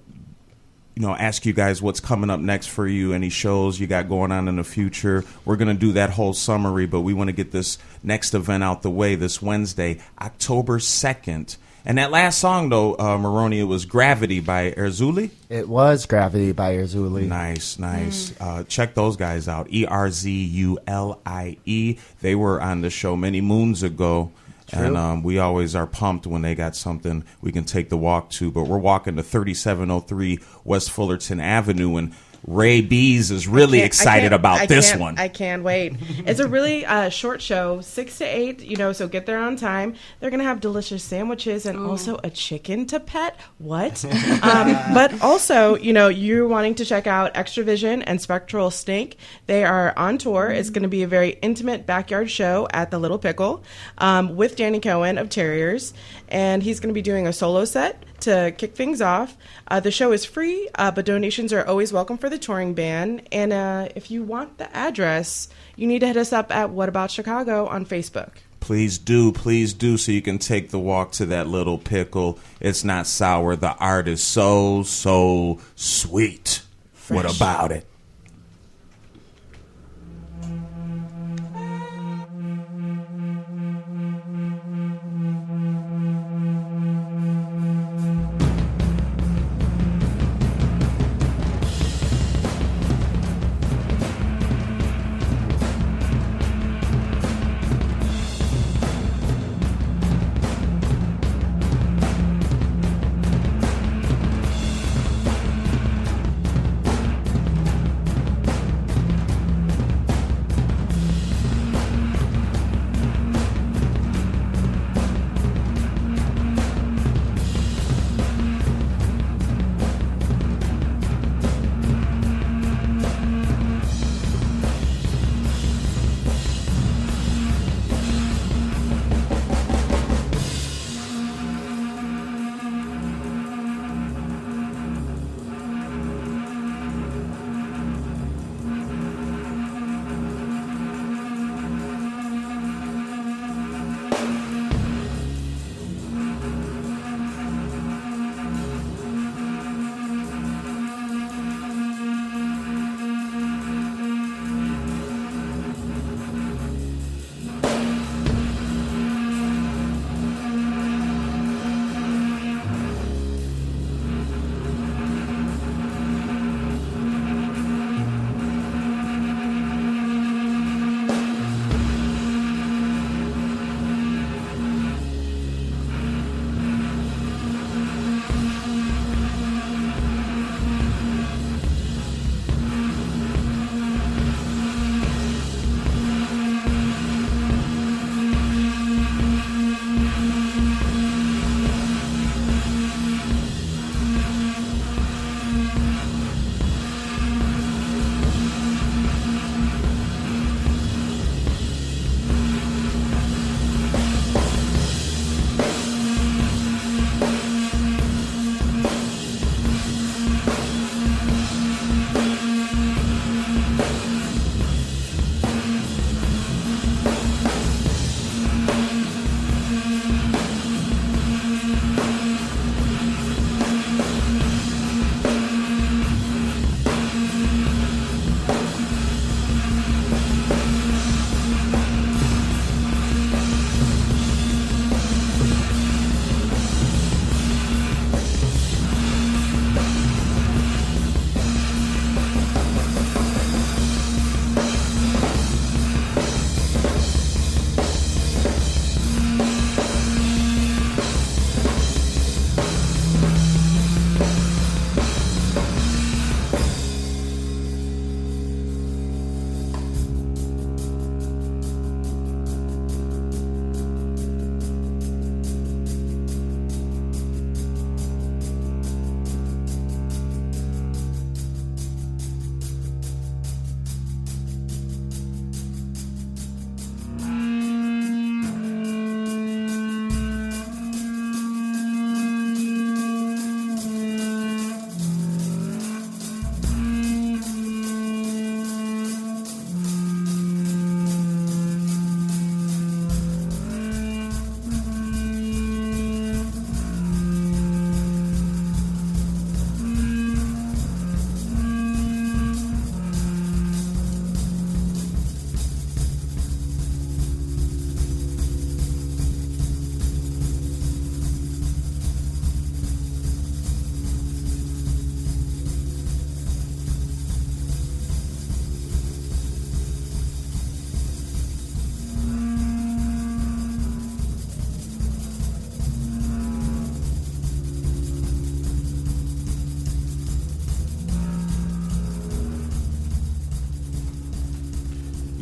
[0.96, 4.08] you know, ask you guys what's coming up next for you, any shows you got
[4.08, 5.24] going on in the future.
[5.44, 8.62] We're going to do that whole summary, but we want to get this next event
[8.62, 11.56] out the way this Wednesday, October 2nd.
[11.86, 15.30] And that last song, though, uh, Maroney, it was Gravity by Erzulie.
[15.50, 17.26] It was Gravity by Erzulie.
[17.28, 18.32] Nice, nice.
[18.40, 19.70] Uh, check those guys out.
[19.70, 21.98] E R Z U L I E.
[22.22, 24.32] They were on the show many moons ago.
[24.66, 24.82] True.
[24.82, 28.30] And um, we always are pumped when they got something we can take the walk
[28.30, 28.50] to.
[28.50, 32.14] But we're walking to 3703 West Fullerton Avenue, and
[32.46, 35.18] Ray Bees is really excited about I this one.
[35.18, 35.94] I can't wait.
[36.26, 38.60] It's a really uh, short show, six to eight.
[38.60, 39.94] You know, so get there on time.
[40.20, 43.38] They're gonna have delicious sandwiches and also a chicken to pet.
[43.58, 44.04] What?
[44.04, 49.16] um, but also, you know, you're wanting to check out Extra Vision and Spectral Stink.
[49.46, 50.50] They are on tour.
[50.50, 53.64] It's going to be a very intimate backyard show at the Little Pickle
[53.98, 55.94] um, with Danny Cohen of Terriers,
[56.28, 59.36] and he's going to be doing a solo set to kick things off.
[59.68, 63.26] Uh, the show is free, uh, but donations are always welcome for the touring band.
[63.32, 66.88] And uh, if you want the address, you need to hit us up at What
[66.88, 68.30] About Chicago on Facebook.
[68.60, 72.38] Please do, please do, so you can take the walk to that little pickle.
[72.60, 73.56] It's not sour.
[73.56, 76.62] The art is so, so sweet.
[77.08, 77.86] What about it?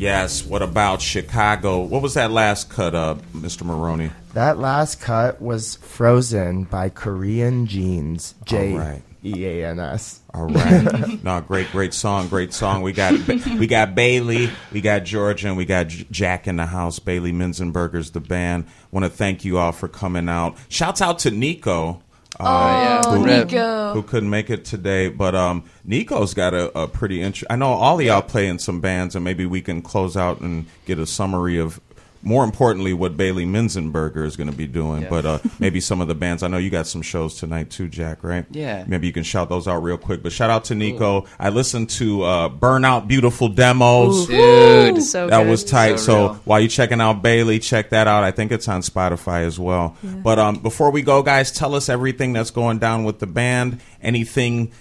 [0.03, 0.45] Yes.
[0.45, 1.79] What about Chicago?
[1.79, 3.63] What was that last cut up, Mr.
[3.63, 4.11] Maroney?
[4.33, 8.35] That last cut was Frozen by Korean Jeans.
[8.43, 9.01] J All right.
[9.23, 10.19] E A N S.
[10.33, 11.23] All right.
[11.23, 12.81] no, great, great song, great song.
[12.81, 16.99] We got we got Bailey, we got Georgia, and we got Jack in the house.
[16.99, 18.65] Bailey Minzenberger's the band.
[18.91, 20.57] Want to thank you all for coming out.
[20.67, 22.03] Shouts out to Nico.
[22.39, 23.93] Uh, Oh, who, Nico.
[23.93, 27.47] who couldn't make it today, but um, Nico's got a, a pretty interesting.
[27.51, 30.39] I know all of y'all play in some bands, and maybe we can close out
[30.41, 31.79] and get a summary of.
[32.23, 35.09] More importantly, what Bailey Minzenberger is going to be doing, Yeah.
[35.09, 36.41] but uh, maybe some of the bands.
[36.41, 38.23] I know you got some shows tonight too, Jack.
[38.23, 38.45] Right?
[38.49, 38.85] Yeah.
[38.87, 40.23] Maybe you can shout those out real quick.
[40.23, 41.25] But shout out to Nico.
[41.39, 44.27] I listened to uh, Burnout Beautiful demos.
[44.27, 45.03] Dude.
[45.03, 45.49] So that good.
[45.49, 45.99] was tight.
[45.99, 48.23] So So, while you're checking out Bailey, check that out.
[48.23, 49.95] I think it's on Spotify as well.
[50.03, 53.79] But um, before we go, guys, tell us everything that's going down with the band.
[54.01, 54.71] Anything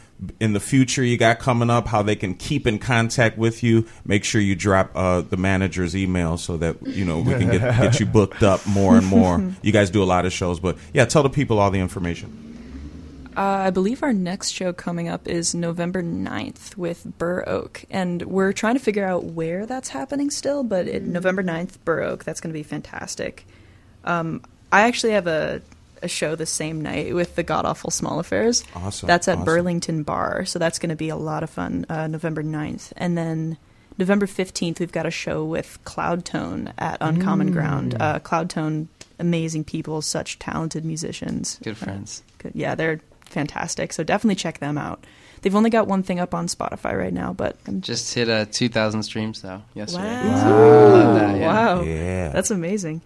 [0.40, 1.86] in the future you got coming up?
[1.88, 3.86] How they can keep in contact with you?
[4.04, 7.60] Make sure you drop uh, the manager's email so that you know we can get
[7.80, 9.52] get you booked up more and more.
[9.62, 12.50] you guys do a lot of shows, but yeah, tell the people all the information.
[13.36, 17.84] Uh, I believe our next show coming up is November 9th with Burr Oak.
[17.90, 22.02] And we're trying to figure out where that's happening still, but it, November 9th, Burr
[22.02, 23.46] Oak, that's going to be fantastic.
[24.04, 25.62] Um, I actually have a,
[26.02, 28.64] a show the same night with the God Awful Small Affairs.
[28.74, 29.44] Awesome, That's at awesome.
[29.44, 32.92] Burlington Bar, so that's going to be a lot of fun, uh, November 9th.
[32.96, 33.56] And then
[33.98, 37.94] November 15th, we've got a show with Cloud Tone at Uncommon Ground.
[38.00, 38.88] Uh, Cloud Tone,
[39.18, 41.58] amazing people, such talented musicians.
[41.62, 42.22] Good friends.
[42.38, 42.52] Good.
[42.54, 43.92] Yeah, they're fantastic.
[43.92, 45.04] So definitely check them out.
[45.42, 48.44] They've only got one thing up on Spotify right now, but I'm Just hit uh,
[48.50, 50.04] 2,000 streams though yesterday.
[50.04, 50.88] Wow.
[50.94, 51.46] Love that, yeah.
[51.46, 52.28] wow, Yeah.
[52.28, 53.02] that's amazing.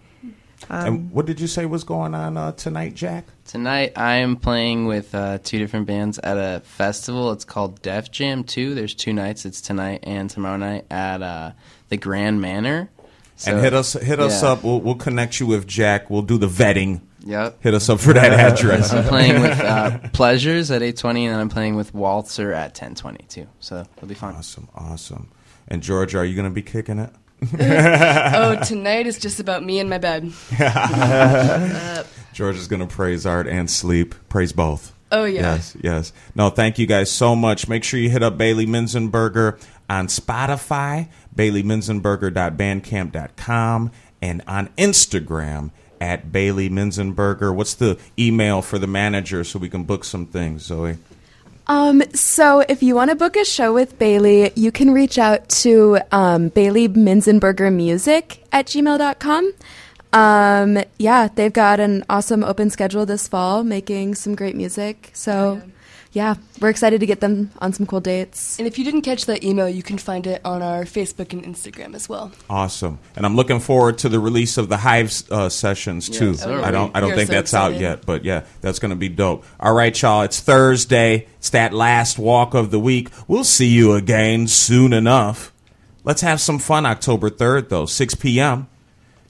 [0.69, 3.25] Um, and what did you say was going on uh, tonight, Jack?
[3.45, 7.31] Tonight I am playing with uh, two different bands at a festival.
[7.31, 8.73] It's called Def Jam 2.
[8.75, 9.45] There's two nights.
[9.45, 11.51] It's tonight and tomorrow night at uh,
[11.89, 12.89] the Grand Manor.
[13.35, 14.49] So- and hit us hit us Yeah.
[14.49, 14.63] up.
[14.63, 16.09] We'll we'll connect you with Jack.
[16.09, 17.01] We'll do the vetting.
[17.23, 17.61] Yep.
[17.61, 18.91] Hit us up for that address.
[18.93, 23.27] I'm playing with uh, Pleasures at 8:20, and then I'm playing with Waltzer at 10:20
[23.27, 23.45] too.
[23.59, 24.33] So it'll be fun.
[24.35, 25.29] Awesome, awesome.
[25.67, 27.11] And George, are you going to be kicking it?
[27.59, 30.31] Oh, tonight is just about me and my bed.
[32.33, 34.15] George is going to praise art and sleep.
[34.29, 34.93] Praise both.
[35.11, 35.55] Oh, yeah.
[35.55, 36.13] Yes, yes.
[36.35, 37.67] No, thank you guys so much.
[37.67, 43.91] Make sure you hit up Bailey Minzenberger on Spotify, baileyminzenberger.bandcamp.com,
[44.21, 47.55] and on Instagram at Bailey Minzenberger.
[47.55, 50.97] What's the email for the manager so we can book some things, Zoe?
[51.67, 55.49] Um, so if you want to book a show with Bailey, you can reach out
[55.49, 59.53] to um, Bailey Minzenberger Music at gmail.com.
[60.13, 65.11] Um, yeah, they've got an awesome open schedule this fall, making some great music.
[65.13, 65.71] So, yeah,
[66.59, 68.57] we're excited to get them on some cool dates.
[68.57, 71.43] And if you didn't catch that email, you can find it on our Facebook and
[71.43, 72.31] Instagram as well.
[72.49, 76.33] Awesome, and I'm looking forward to the release of the Hives uh, sessions too.
[76.35, 76.61] sir.
[76.61, 78.95] I don't, I don't You're think so that's out yet, but yeah, that's going to
[78.95, 79.45] be dope.
[79.59, 81.27] All right, y'all, it's Thursday.
[81.37, 83.09] It's that last walk of the week.
[83.27, 85.53] We'll see you again soon enough.
[86.03, 86.85] Let's have some fun.
[86.85, 88.67] October third, though, 6 p.m.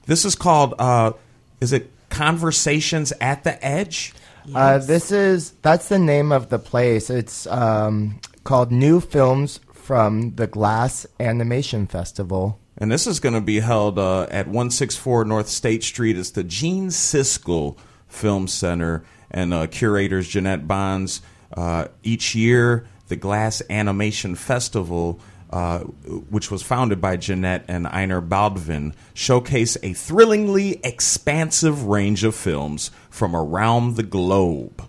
[0.06, 0.74] This is called.
[0.78, 1.12] Uh,
[1.60, 4.14] is it Conversations at the Edge?
[4.54, 7.10] Uh, this is that's the name of the place.
[7.10, 12.58] It's um, called New Films from the GLAS Animation Festival.
[12.76, 16.16] And this is going to be held uh, at 164 North State Street.
[16.16, 17.76] It's the Gene Siskel
[18.06, 21.20] Film Center and uh, curators Jeanette Bonds.
[21.52, 25.20] Uh, each year, the GLAS Animation Festival,
[25.50, 32.34] uh, which was founded by Jeanette and Einar Baldwin, showcase a thrillingly expansive range of
[32.34, 34.86] films from around the globe.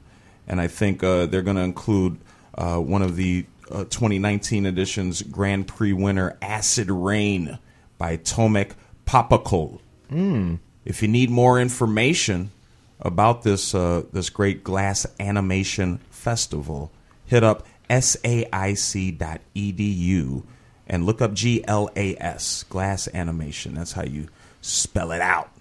[0.48, 2.20] And I think uh, they're going to include
[2.56, 7.60] uh, one of the uh, 2019 edition's Grand Prix winner, Acid Rain,
[7.98, 8.72] by Tomek
[9.06, 9.80] Popakul.
[10.86, 12.52] If you need more information
[13.00, 16.92] about this uh, this great GLAS animation festival,
[17.26, 19.14] hit up saic.edu
[20.88, 23.76] and look up GLAS, glass animation.
[23.76, 24.28] That's how you
[24.62, 25.52] spell it out.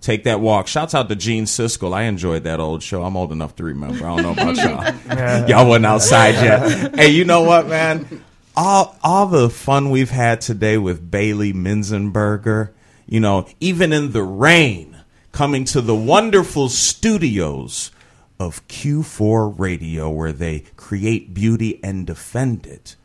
[0.00, 0.66] Take that walk.
[0.66, 1.94] Shouts out to Gene Siskel.
[1.94, 3.02] I enjoyed that old show.
[3.02, 4.06] I'm old enough to remember.
[4.06, 5.48] I don't know about y'all.
[5.48, 6.94] y'all wasn't outside yet.
[6.94, 8.22] hey, you know what, man?
[8.54, 12.72] All all the fun we've had today with Bailey Minzenberger,
[13.06, 14.94] you know, even in the rain,
[15.32, 17.90] coming to the wonderful studios
[18.38, 22.96] of Q4 Radio where they create beauty and defend it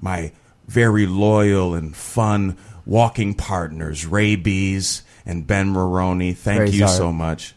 [0.00, 0.32] my
[0.66, 6.32] very loyal and fun walking partners, Ray Bees and Ben Maroney.
[6.32, 6.96] Thank Praise you Art.
[6.96, 7.54] so much.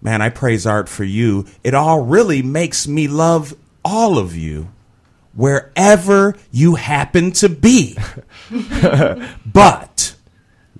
[0.00, 1.46] Man, I praise art for you.
[1.64, 3.54] It all really makes me love
[3.84, 4.68] all of you
[5.34, 7.96] wherever you happen to be.
[9.46, 10.14] but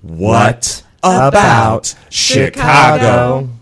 [0.01, 3.39] what about Chicago?
[3.39, 3.56] I'm